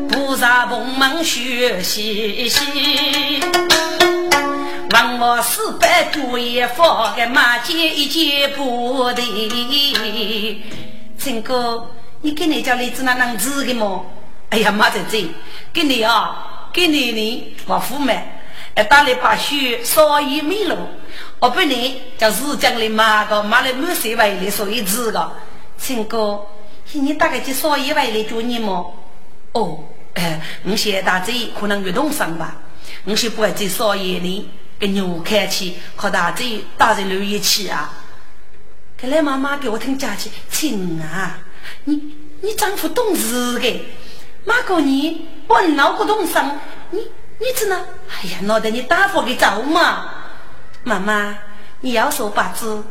[0.10, 3.42] 菩萨蓬门学习习。
[4.92, 10.62] 问我四百多一方，个马街一件布的。
[11.18, 11.90] 陈哥，
[12.20, 14.06] 你给你家里子那能吃的么？
[14.50, 15.26] 哎呀，妈在这，
[15.72, 18.42] 给你啊，给你你我付买，
[18.76, 20.76] 哎，打来把雪烧一米路，
[21.40, 25.32] 我不你叫日江的马个买了满三万的，所以吃个。
[25.84, 26.46] 亲哥，
[26.94, 28.96] 你大概去烧一万的做你么？
[29.52, 32.56] 哦，哎，我现在这可能运动上吧，
[33.04, 34.46] 我是不会再烧一年。
[34.80, 37.94] 给牛开起，和大嘴大人留一起啊！
[38.98, 41.40] 看来妈妈给我听讲起，亲啊，
[41.84, 43.86] 你你丈夫懂事的，
[44.46, 46.60] 马过年我闹个动伤，
[46.92, 47.86] 你你怎呢？
[48.10, 50.10] 哎呀，闹得你大发给找嘛！
[50.84, 51.38] 妈妈，
[51.82, 52.84] 你要说八字，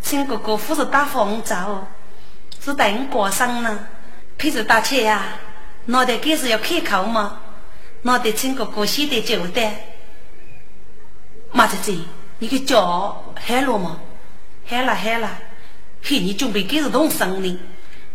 [0.00, 1.42] 亲哥哥夫是大风
[2.64, 3.86] 是等过生呢，
[4.38, 5.24] 陪着打车呀，
[5.86, 7.40] 闹得该是要开口嘛，
[8.02, 9.84] 闹得亲哥哥写的交代。
[11.50, 11.92] 马子子，
[12.38, 13.98] 你个脚喊了吗？
[14.64, 15.28] 喊了喊了，
[16.02, 17.58] 嘿，你准备给是动身呢？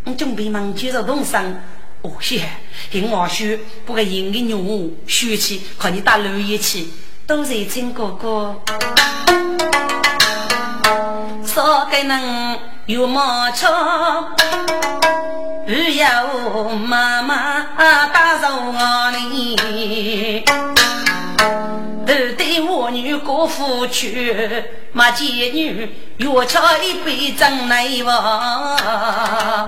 [0.05, 1.61] 你准备忙接着动身。
[2.03, 2.47] 哦，谢，
[2.89, 6.93] 听我说，不过应个牛学起，看你打六一起，
[7.25, 8.55] 都是亲哥哥。
[11.45, 14.33] 少个人有毛枪，
[15.67, 17.67] 只有妈妈
[18.13, 20.45] 打着我哩。
[22.05, 24.63] 都对我女过夫去，
[24.93, 29.67] 马见女越吃一杯真难忘。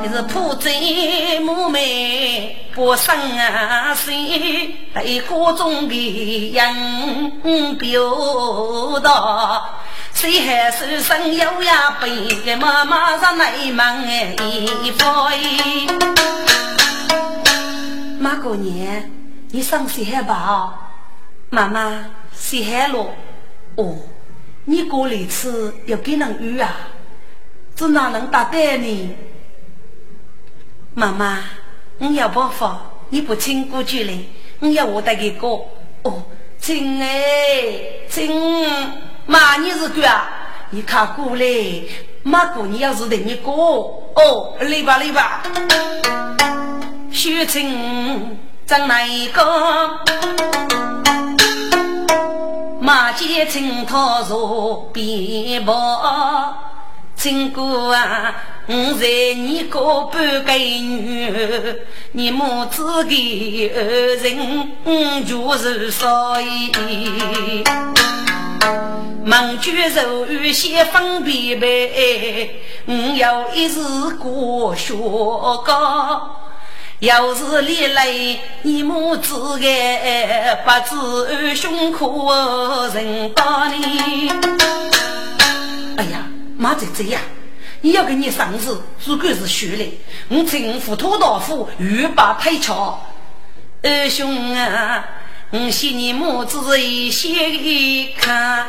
[0.00, 4.72] 你是破贼母妹不生啊谁？
[4.94, 9.68] 在锅中的人表达，
[10.14, 14.36] 谁还是生有呀背个妈妈上来忙哎
[14.84, 15.00] 一回。
[18.20, 19.10] 马过年。
[19.50, 20.72] 你上谁海吧？
[21.50, 23.10] 妈妈，谁海了？
[23.74, 23.96] 哦，
[24.66, 26.72] 你过来吃要给人鱼啊？
[27.74, 29.16] 这哪能打得呢？
[30.94, 31.42] 妈妈，
[31.98, 32.80] 我要办法，
[33.10, 34.28] 你不请过去嘞？
[34.60, 35.48] 我要我带给哥。
[36.02, 36.22] 哦，
[36.60, 37.10] 请哎，
[38.08, 38.30] 请
[39.26, 40.28] 妈，你是哥啊？
[40.70, 41.44] 你看过来，
[42.22, 43.50] 妈过你要是等你哥。
[43.50, 45.42] 哦，来吧来吧，
[47.10, 48.38] 雪清。
[48.66, 49.42] 怎那个
[52.80, 55.74] 马街青桃树边坡，
[57.18, 58.32] 亲哥啊，
[58.68, 61.34] 我在你个半个女，
[62.12, 66.46] 你母子的二人就是少爷。
[69.24, 72.50] 孟举手语先分别呗，
[72.86, 73.80] 我要一时
[74.20, 76.36] 过学高。
[77.00, 78.06] 要是历来
[78.62, 82.30] 你母子个不知胸苦
[82.94, 84.30] 人道理。
[85.96, 86.24] 哎呀，
[86.58, 87.20] 妈在这呀！
[87.82, 93.00] 你要给你嗓子，如果是虚的，我政府土豆腐欲把太巧。
[93.80, 95.04] 二兄啊，
[95.50, 98.66] 我写你母子一些看，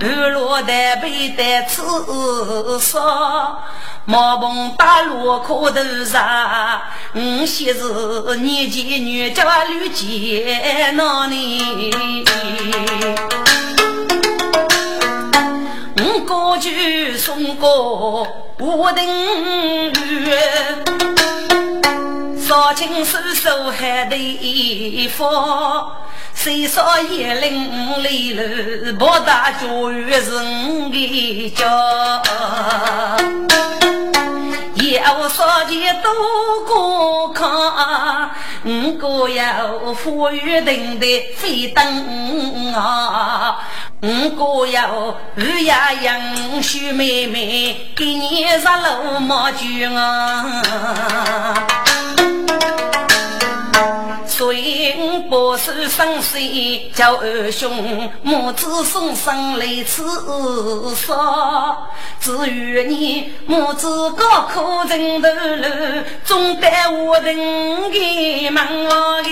[0.00, 1.82] 二落的背的刺
[2.80, 3.62] 少。
[4.06, 6.80] 毛棚大路口头上，
[7.12, 12.24] 我昔日年纪女家绿姐那里，
[16.46, 18.24] 我过去送过
[18.56, 19.92] 不等雨，
[22.38, 25.90] 少情手手还得放，
[26.32, 31.66] 谁说一零里路不大教育是我的家。
[34.92, 36.12] 要少钱多
[36.66, 38.30] 过看，
[38.64, 43.58] 五个要富裕等的非等啊，
[44.02, 50.62] 五个要二呀杨秀妹妹给你上路马驹啊。
[54.36, 56.36] 所以我不是生死
[56.92, 60.02] 叫二兄母子送上来吃
[60.94, 61.88] 烧。
[62.20, 69.22] 至于你母子高苦人头路，总得我等给忙我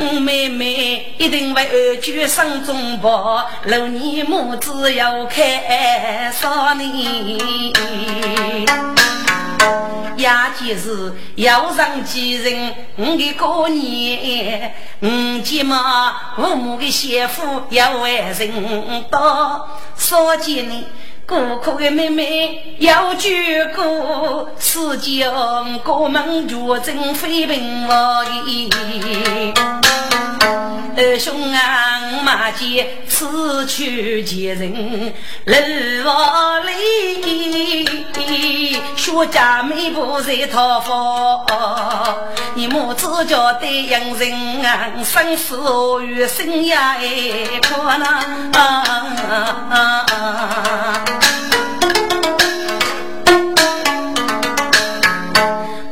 [0.00, 7.38] 我妹妹一定为二舅生中宝，六年母子要开少年。
[10.24, 20.84] 呀，即是要上几人，我的过年，五姐嘛，父母的媳妇要为人多，说见你。
[21.26, 23.30] 孤苦的妹妹要救
[23.74, 25.32] 过，世间
[25.78, 28.26] 过门绝真非平凡。
[30.96, 35.12] 二兄啊，马街此去见人，
[35.46, 35.54] 路
[36.06, 37.84] 万里，
[38.94, 41.46] 学家妹不在讨房，
[42.54, 45.58] 你母子叫对养人啊，生死
[46.04, 48.06] 与生也可能。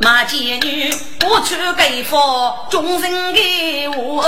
[0.00, 0.94] 马姐女，
[1.26, 4.24] 我去给佛众人给我，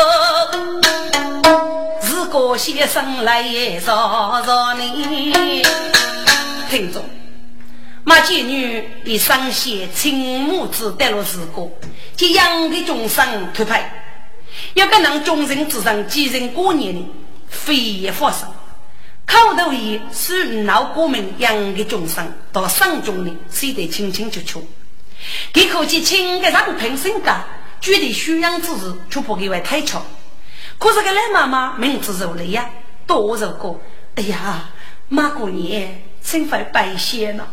[2.00, 3.42] 自个先生来
[3.84, 5.62] 饶饶你。
[6.68, 7.02] 听众，
[8.04, 11.70] 马姐女以上写亲母子带了自个，
[12.16, 14.04] 这样的众生推派，
[14.74, 17.08] 要个让众人之上几人过年的，
[17.48, 18.48] 非也发生。
[19.34, 24.64] 口头语是闹国民养的众生，到生中呢，写得清清楚楚。
[25.52, 27.32] 给口气轻的让平性格，
[27.80, 30.00] 具体宣扬之时却不给外太巧。
[30.78, 32.70] 可是个赖妈妈名字肉了呀，
[33.08, 33.80] 多肉过。
[34.14, 34.70] 哎呀，
[35.08, 37.48] 妈过年身份白显了，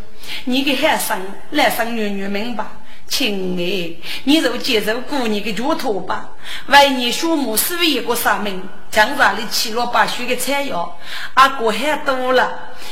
[0.45, 1.19] 你给喊声
[1.49, 2.63] 来生女女明白。
[3.11, 3.93] 亲爱，
[4.23, 6.29] 你就接受姑娘的嘱托吧。
[6.67, 10.89] 为你父母是一个啥命，江上里七老八须的菜肴，
[11.33, 12.49] 阿哥喊多了，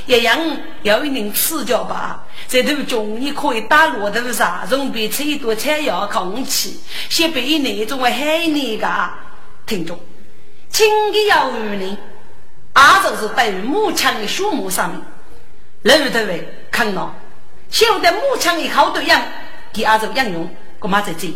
[0.07, 0.37] 一样
[0.83, 2.25] 要一人吃着吧。
[2.47, 9.09] 在途中你可以打骆驼上，准备吃一顿菜肴空气，先备那种会害你的。
[9.65, 9.97] 听着，
[10.69, 11.97] 亲的要与你，
[12.73, 15.01] 阿就是对母亲的树木上面，
[15.83, 17.15] 楼头位看到，
[17.71, 19.21] 晓得母亲的好多样。
[19.71, 20.49] 第二种应用，
[20.79, 21.27] 我妈在这。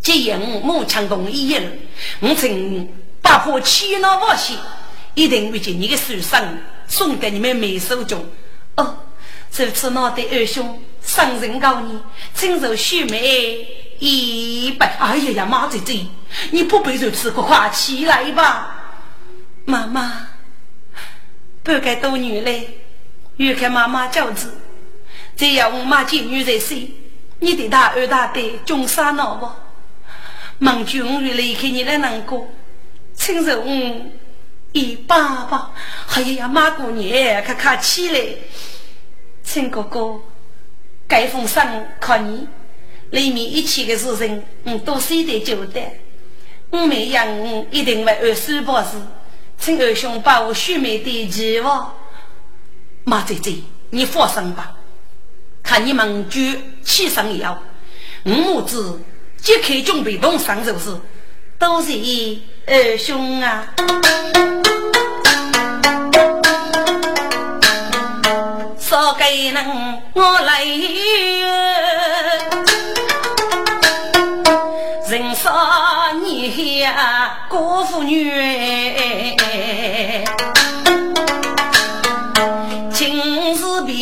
[0.00, 1.70] 既然我母强同意了，
[2.20, 2.88] 我曾
[3.20, 4.56] 把破气恼瓦西，
[5.14, 8.24] 一定会将你的手生送给你们妹手中。
[8.76, 8.96] 哦，
[9.50, 11.98] 这次我的二兄上人告你，
[12.34, 13.66] 亲手续妹
[13.98, 14.96] 一百。
[14.98, 16.06] 哎呀呀，妈在这，
[16.52, 18.76] 你不必如此快起来吧？
[19.64, 20.28] 妈妈，
[21.62, 22.78] 不该多女嘞，
[23.36, 24.54] 越看妈妈教子，
[25.36, 26.88] 只要我妈见女在身。
[27.40, 29.48] 你的大二大的中山脑不？
[30.58, 32.48] 孟君玉离开你的难过，
[33.14, 34.12] 亲手嗯
[34.72, 35.70] 一爸爸，
[36.14, 38.34] 哎呀马姑娘，快快起来！
[39.44, 40.20] 亲哥哥，
[41.06, 41.66] 该封赏
[42.00, 42.48] 靠你，
[43.10, 46.00] 里面一切的事情，嗯，都写得交代。
[46.70, 47.26] 我每样
[47.70, 48.96] 一定为二叔报事，
[49.58, 51.94] 请二兄把我许妹的期望。
[53.04, 53.54] 马姐姐，
[53.90, 54.74] 你放心吧。
[55.68, 56.40] 看你们就
[56.82, 57.62] 起上药，
[58.24, 59.02] 五母子
[59.36, 60.98] 即刻准备动上手时，
[61.58, 61.92] 都是
[62.66, 63.66] 二兄啊！
[68.80, 70.64] 说给人我来，
[75.10, 78.32] 人少你呀，过妇女。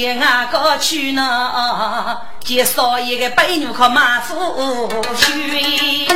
[0.09, 4.34] 俺个去呢，介绍一个白牛靠马夫
[5.14, 6.09] 婿，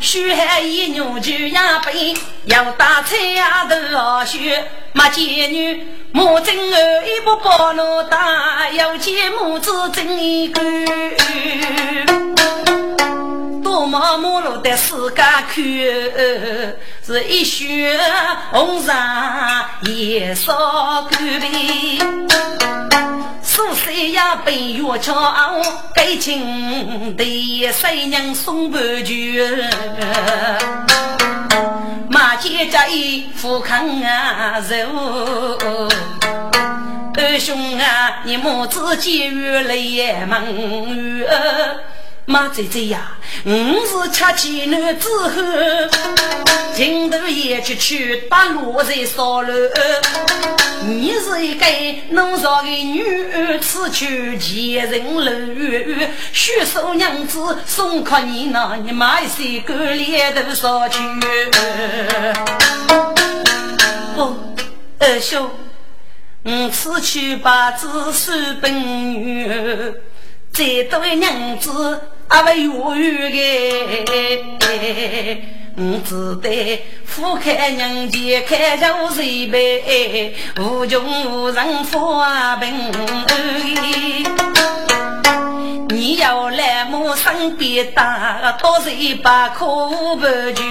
[0.00, 4.64] 须还一牛就呀背，要打菜呀都要学。
[4.92, 10.62] 马见女母真儿一不包罗大，要见母子真一个。
[13.62, 16.76] 多么马路的世界看，
[17.06, 18.00] 是一血
[18.50, 18.94] 红裳
[19.82, 21.98] 也少干杯。
[23.42, 25.62] 苏三呀被月桥，
[25.94, 29.44] 给亲的三娘送半句。
[32.08, 35.58] 马姐家一副康啊肉，
[37.18, 41.22] 二兄啊，你母子结缘来也忙于
[42.26, 45.42] 马姐姐呀，我是吃鸡卵之后，
[46.74, 49.52] 镜头也去去打落在烧炉，
[50.86, 51.66] 你是一个
[52.10, 60.98] 农少的女儿，此去前人路，许守娘子送客你那，你买些个脸都少去。
[64.16, 64.34] 哦，
[64.98, 65.50] 二兄，
[66.42, 69.46] 我此去把子是本女，
[70.50, 73.38] 再多娘子阿不有余个。
[75.76, 82.92] 我只得俯瞰人间，开酒水杯，无穷无尽花瓶。
[85.88, 90.62] 你要来我身边打，多是一把苦白酒。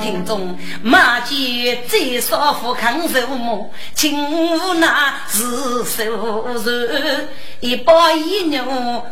[0.00, 7.28] 听众马姐最少富康寿母，请无那是手人，
[7.60, 8.62] 一包一牛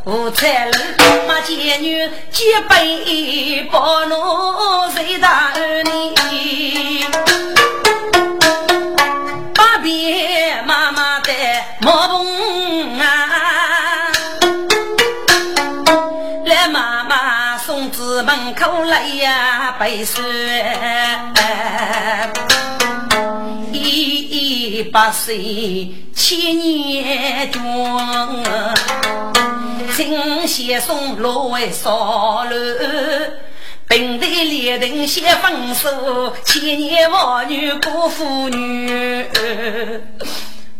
[0.04, 0.78] 五彩楼，
[1.26, 4.14] 马街女几杯包奴
[4.94, 5.52] 谁大
[5.84, 7.04] 你？
[9.54, 11.32] 八边妈妈的
[11.80, 13.04] 毛棚啊，
[16.44, 16.93] 来嘛
[17.74, 20.22] 妈送子门口来呀，背水。
[23.72, 28.44] 一百岁千年中，
[29.96, 32.56] 请先送罗为少楼，
[33.88, 39.26] 本地列人先分手，千年王女过妇女。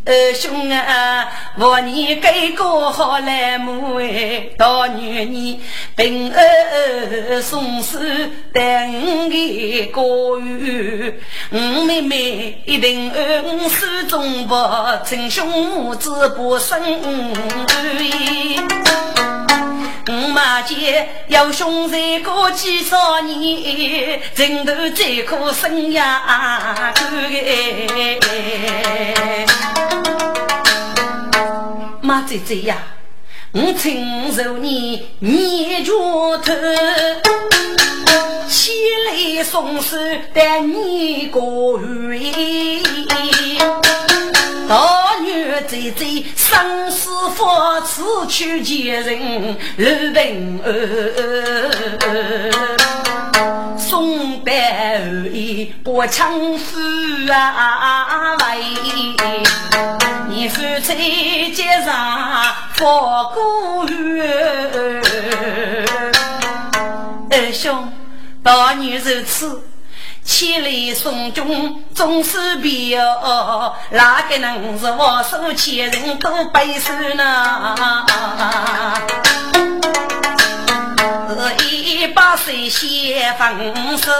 [0.06, 1.26] 二兄啊，
[1.58, 5.62] 我你给个好来母哎，大女你
[5.96, 7.98] 平儿送死
[8.52, 8.62] 等
[9.30, 11.18] 个过月，
[11.50, 14.54] 我妹妹一定二手中不
[15.06, 16.78] 称兄母子不生
[20.06, 22.94] 我马姐要兄在过几十
[23.26, 26.92] 年，枕头这颗生呀
[32.00, 32.76] 马姐姐呀，
[33.52, 36.52] 我承受你年月头，
[38.48, 38.74] 千
[39.12, 39.96] 里送手
[40.32, 42.80] 带你过月。
[44.66, 50.58] 大女姐姐生死佛，此去见人刘平
[54.44, 55.04] 儿。
[55.04, 56.78] 送白衣把枪夫
[57.32, 58.42] 啊为，
[60.28, 65.02] 你夫妻街上佛过月。
[67.30, 67.92] 二兄，
[68.42, 69.62] 大女如此。
[70.26, 77.76] 千里送君总是别哦，哪个能是我手千人都背手呢？
[81.52, 84.10] 一百岁先分手，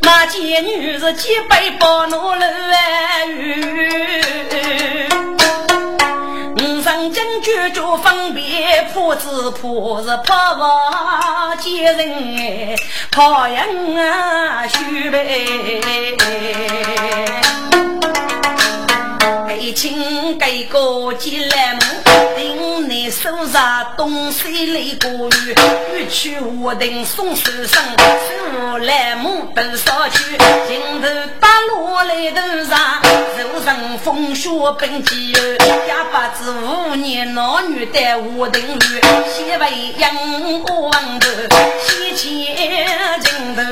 [0.00, 2.40] 那见女是几百包奴楼
[7.12, 12.74] 真句就分别破子破是破瓦见人哎，
[13.10, 16.16] 怕人啊虚伪。
[19.46, 21.80] 给亲给个进来么？
[23.22, 25.54] 等你手上东西来过雨，
[25.94, 30.36] 欲去我等送手生，手来么都上去，
[30.68, 31.08] 镜头
[31.40, 32.78] 打落来头上，
[33.36, 34.48] 手上风雪
[34.78, 35.40] 奔急儿，
[35.86, 39.00] 也不知五年老女带我等雨，
[39.32, 40.10] 先为养
[40.64, 41.28] 我王头，
[41.82, 43.62] 先牵镜头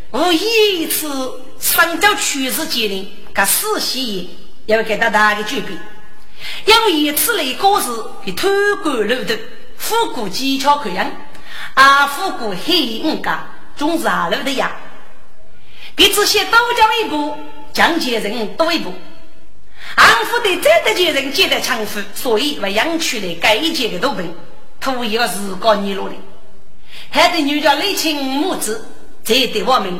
[0.11, 1.09] 我一次
[1.57, 4.29] 上交曲子节令，跟四喜
[4.65, 5.77] 要给他打个举笔，
[6.65, 7.87] 因为一次来歌是
[8.25, 8.49] 的偷
[8.83, 9.39] 管路的，
[9.77, 11.09] 复古技巧可样，
[11.75, 13.47] 啊复古黑五家，
[13.77, 14.75] 总是阿路的呀。
[15.95, 17.37] 给这些多讲一步，
[17.71, 18.93] 讲解人多一步。
[19.95, 24.33] 安抚的再得些人接待强夫，所以为养出来改节的多本，
[24.81, 26.15] 土要是搞泥路的，
[27.09, 28.85] 还得女家内亲母子
[29.23, 29.99] 才得我们。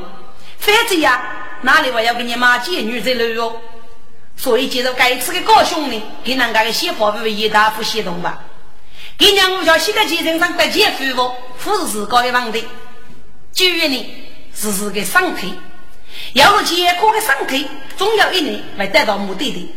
[0.58, 1.22] 反正呀，
[1.62, 3.62] 哪里我要给你妈接女在路哟？
[4.38, 8.44] 所以接着该次的高兄呢，给人家的先法为一大夫系统吧。
[9.18, 12.64] 给娘我叫现在基层上得钱付我，富士高一房的。
[13.52, 14.16] 九月呢，
[14.56, 15.50] 是是个上腿，
[16.34, 17.68] 要是结果的上腿，
[17.98, 19.76] 总有一年会达到目的的。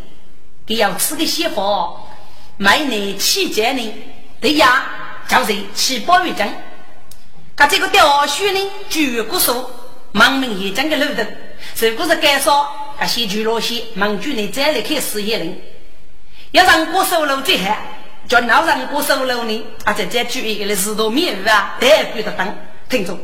[0.66, 1.92] 给要吃个先法，
[2.56, 3.92] 每年七节呢，
[4.40, 4.86] 对呀，
[5.28, 6.50] 就是七八月整。
[7.56, 9.70] 他这个雕书呢，举国说，
[10.12, 11.26] 盲名也整个路的，
[11.80, 15.56] 如果是改少，他先举罗些，盲举呢再来开事业人，
[16.50, 17.76] 要让过收入最好。
[18.26, 22.56] 叫老人过收入呢，啊，在再举一个石头面啊，代表的等
[22.88, 23.18] 听众，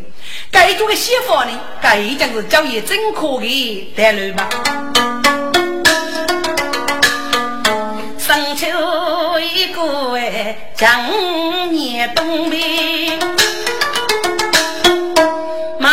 [0.50, 4.48] 该做的媳妇呢，该讲是教育正可的带路吧。
[8.18, 8.68] 深秋
[9.40, 13.18] 一个哎，江年东北，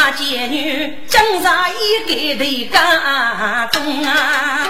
[0.08, 4.66] 马姐女江上一个头干中啊。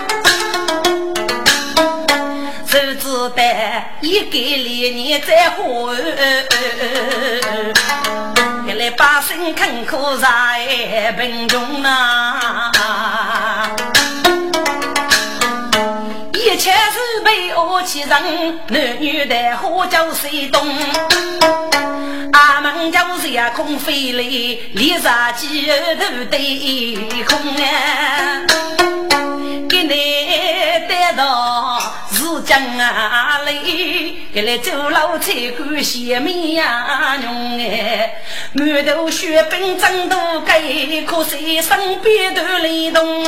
[2.65, 5.95] 手指戴一个连年在火，
[8.65, 12.41] 给来百姓看苦在贫穷呐，
[16.33, 18.09] 一切是被恶气人，
[18.69, 20.67] 男女的花叫谁懂？
[22.38, 24.21] 阿门就是呀空飞来，
[24.73, 28.45] 离杀鸡头对空啊，
[29.67, 29.95] 给你
[30.88, 31.81] 带到。
[32.45, 38.13] 江啊里，给来走路才看鲜面呀娘哎，
[38.53, 40.61] 满头血本真多该
[41.05, 43.23] 可惜身边都雷动。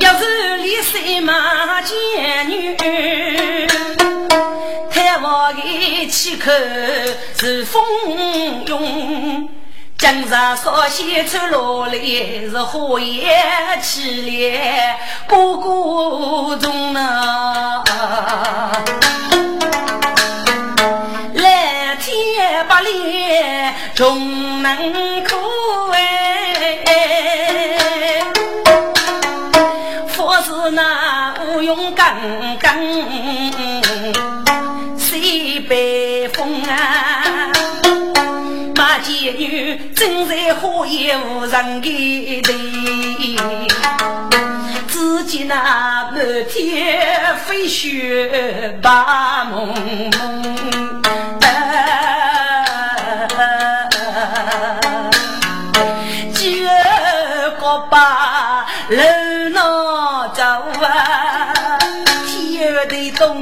[0.00, 2.76] 要是李三马见女，
[5.26, 6.52] 太王的气口
[7.38, 7.82] 是风
[8.66, 9.48] 涌。
[9.98, 13.34] 江上少先出落来，是火焰
[13.82, 17.82] 起来，哥哥中啊，
[21.34, 23.24] 蓝天白里
[23.94, 25.34] 终能哭
[25.92, 26.84] 哎，
[30.06, 32.06] 佛是那无用刚
[39.26, 43.36] 仙女正在花叶无人的地，
[44.86, 48.88] 只见那满天飞雪白
[49.50, 49.74] 蒙
[50.12, 50.56] 蒙，
[56.32, 61.78] 几个把热闹走啊，
[62.28, 63.40] 天的东，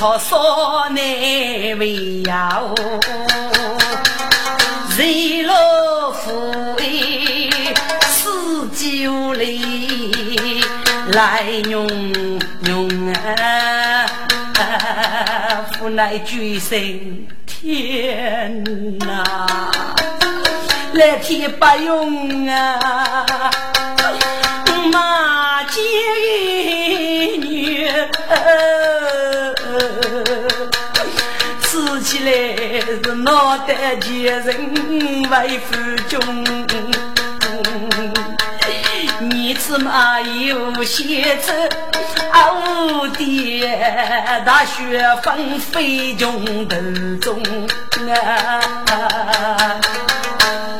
[0.00, 1.04] 可怜他少难
[1.78, 2.62] 为呀，
[4.96, 6.84] 谁老夫哎，
[8.08, 10.64] 四九里
[11.12, 11.86] 来用
[12.64, 14.06] 用啊，
[15.82, 18.64] 无奈举身天
[19.00, 19.22] 哪，
[20.94, 23.26] 来天不用啊，
[24.90, 25.78] 马街
[27.42, 27.90] 女。
[32.02, 34.72] 起来是脑袋前人
[35.30, 35.74] 为夫
[36.08, 36.18] 君，
[39.28, 41.52] 你子嘛有些子，
[42.32, 43.68] 我爹
[44.46, 47.42] 大雪纷飞中途中
[48.08, 48.62] 啊，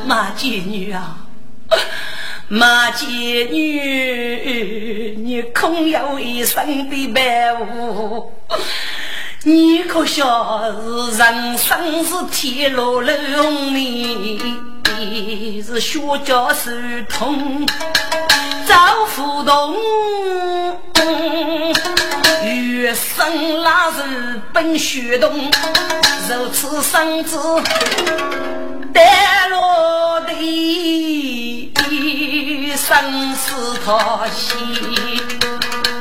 [0.06, 1.18] 马姐女啊。
[2.48, 3.06] 马姐
[3.52, 8.32] 女，你空有一身的白骨，
[9.42, 14.38] 你可晓是人生是天罗龙里，
[15.62, 16.70] 是血脚手
[17.08, 17.66] 痛
[18.66, 19.78] 遭浮动，
[22.44, 25.50] 余生那是本血动，
[26.28, 27.38] 如此身子
[28.92, 31.72] 带落地。
[32.76, 34.54] 生死讨喜，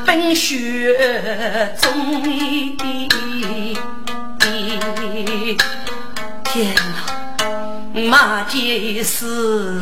[0.04, 1.88] 冰雪中。
[6.44, 6.74] 天
[7.94, 9.80] 哪，马杰是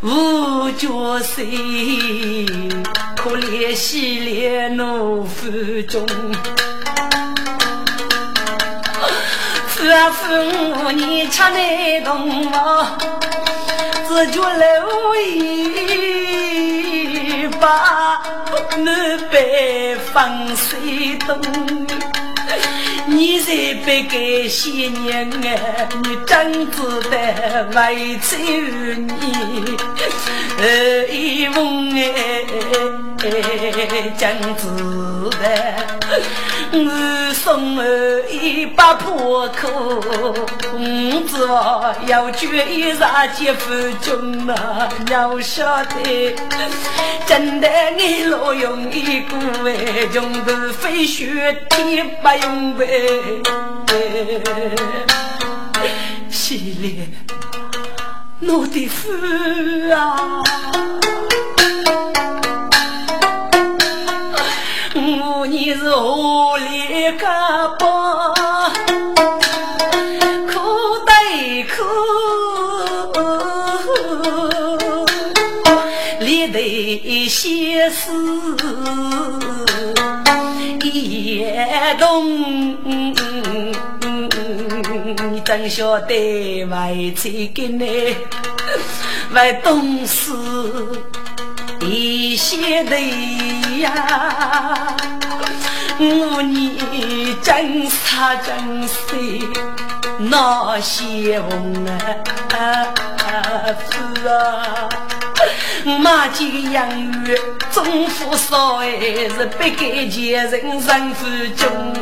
[0.00, 1.42] 无角色，
[3.16, 5.48] 可怜西烈怒腹
[5.88, 6.06] 中。
[9.66, 12.98] 夫啊夫，你吃难懂吗？
[14.06, 18.22] 自觉蝼蚁把
[18.78, 21.38] 南北风吹动，
[23.14, 26.76] 你才不该些年哎，你真值
[27.10, 27.12] 得
[27.74, 29.76] 为妻你
[30.58, 30.62] 儿
[31.08, 32.02] 一梦哎，
[34.18, 34.22] 真
[34.56, 34.62] 值
[35.38, 35.42] 得
[36.74, 39.68] 我送儿一把破裤，
[40.72, 41.36] 我只
[42.10, 43.70] 要决一杀结夫
[44.00, 46.34] 君啊，要晓得，
[47.26, 47.68] 真的
[47.98, 52.86] 你老用一股哎，穷途飞雪天不用白。
[56.30, 57.06] 西烈，
[58.40, 59.10] 我的夫
[59.94, 60.42] 啊，
[81.92, 83.42] 也懂。
[85.44, 88.16] 真晓得为妻给你
[89.32, 90.32] 为懂事
[91.80, 92.98] 一些的
[93.80, 94.96] 呀，
[95.98, 99.46] 我你真傻真细
[100.18, 101.92] 那些红啊
[103.90, 104.88] 是啊，
[105.84, 106.88] 马家养
[107.24, 107.36] 育
[107.72, 111.26] 总富少哎，是不给前人生负
[111.56, 111.92] 重。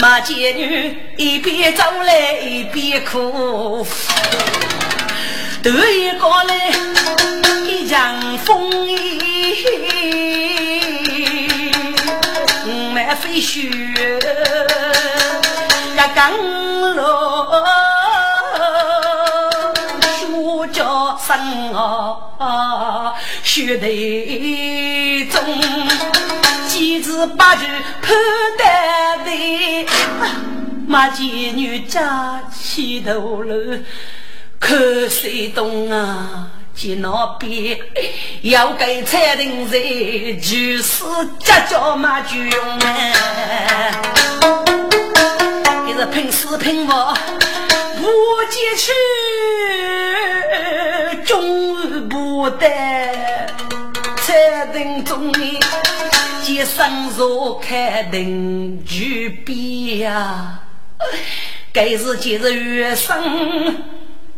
[0.00, 3.86] 马姐女一边走来一边哭，
[5.62, 6.70] 头一个来
[7.66, 8.96] 一场风雨
[12.94, 13.70] 满飞雪，
[15.96, 16.32] 呀刚
[21.28, 23.12] 脚声啊，
[23.42, 25.44] 雪堆中。
[26.66, 27.66] 几字八句
[28.00, 28.16] 判
[28.56, 28.64] 得
[29.24, 29.86] 对，
[30.86, 33.80] 马妓女扎起头来
[34.58, 34.78] 看
[35.10, 36.48] 谁懂啊？
[36.74, 37.78] 见那边
[38.42, 39.78] 要给彩铃在，
[40.40, 41.04] 就是
[41.40, 42.86] 家家马就用啊！
[45.88, 47.12] 一是拼死拼活
[48.00, 48.06] 无
[48.48, 48.92] 坚持，
[51.28, 52.66] 终不得
[54.16, 55.60] 彩铃中你。
[56.46, 60.58] 一生若开灯举笔呀，
[61.70, 63.76] 该是今日月生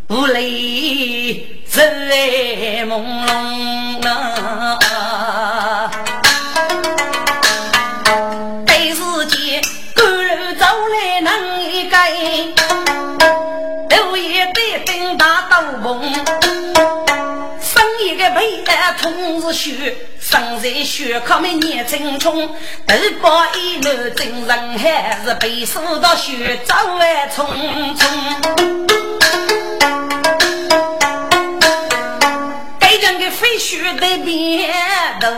[0.09, 3.01] 无泪在朦
[4.03, 4.77] 胧啊。
[18.43, 19.97] 一个背儿同是血。
[20.21, 22.47] 生在血靠没年青春，
[22.87, 27.45] 头发一缕真人还是被死到血早晚匆
[27.97, 28.07] 匆。
[32.79, 34.71] 该讲的废墟的边
[35.21, 35.31] 头，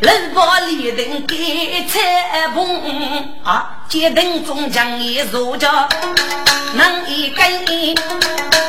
[0.00, 2.82] 人把里人给踩碰
[3.42, 3.84] 啊！
[3.88, 5.88] 阶等中将一入着，
[6.74, 7.94] 能一根一，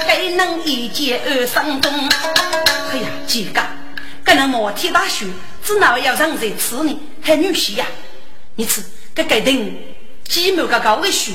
[0.07, 1.91] 该能一接二生中。
[2.91, 3.61] 哎呀，几个，
[4.23, 5.25] 跟那毛天大雪，
[5.63, 6.99] 只哪要让在吃呢？
[7.21, 7.85] 还女婿呀？
[8.55, 8.83] 你吃，
[9.15, 9.75] 这该等
[10.27, 11.33] 几毛个高的雪，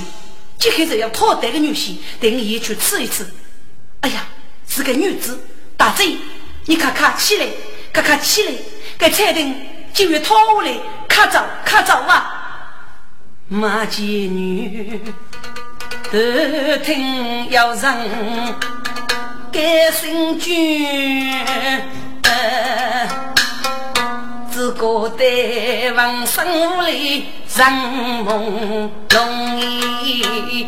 [0.59, 3.27] 这开始要讨得个女婿，等你去吃一吃。
[4.01, 4.27] 哎呀，
[4.69, 5.39] 是个女子，
[5.77, 6.17] 大嘴，
[6.67, 7.47] 你看看起来，
[7.93, 8.53] 看看起来，
[9.01, 9.55] 该彩灯
[9.95, 10.75] 就要讨下来，
[11.09, 12.37] 卡走卡走啊！
[13.49, 15.01] 马妓女，
[16.13, 18.55] 得听要人
[19.51, 21.35] 改姓君，
[24.53, 27.25] 只觉得王生里
[27.57, 30.67] 人梦容易。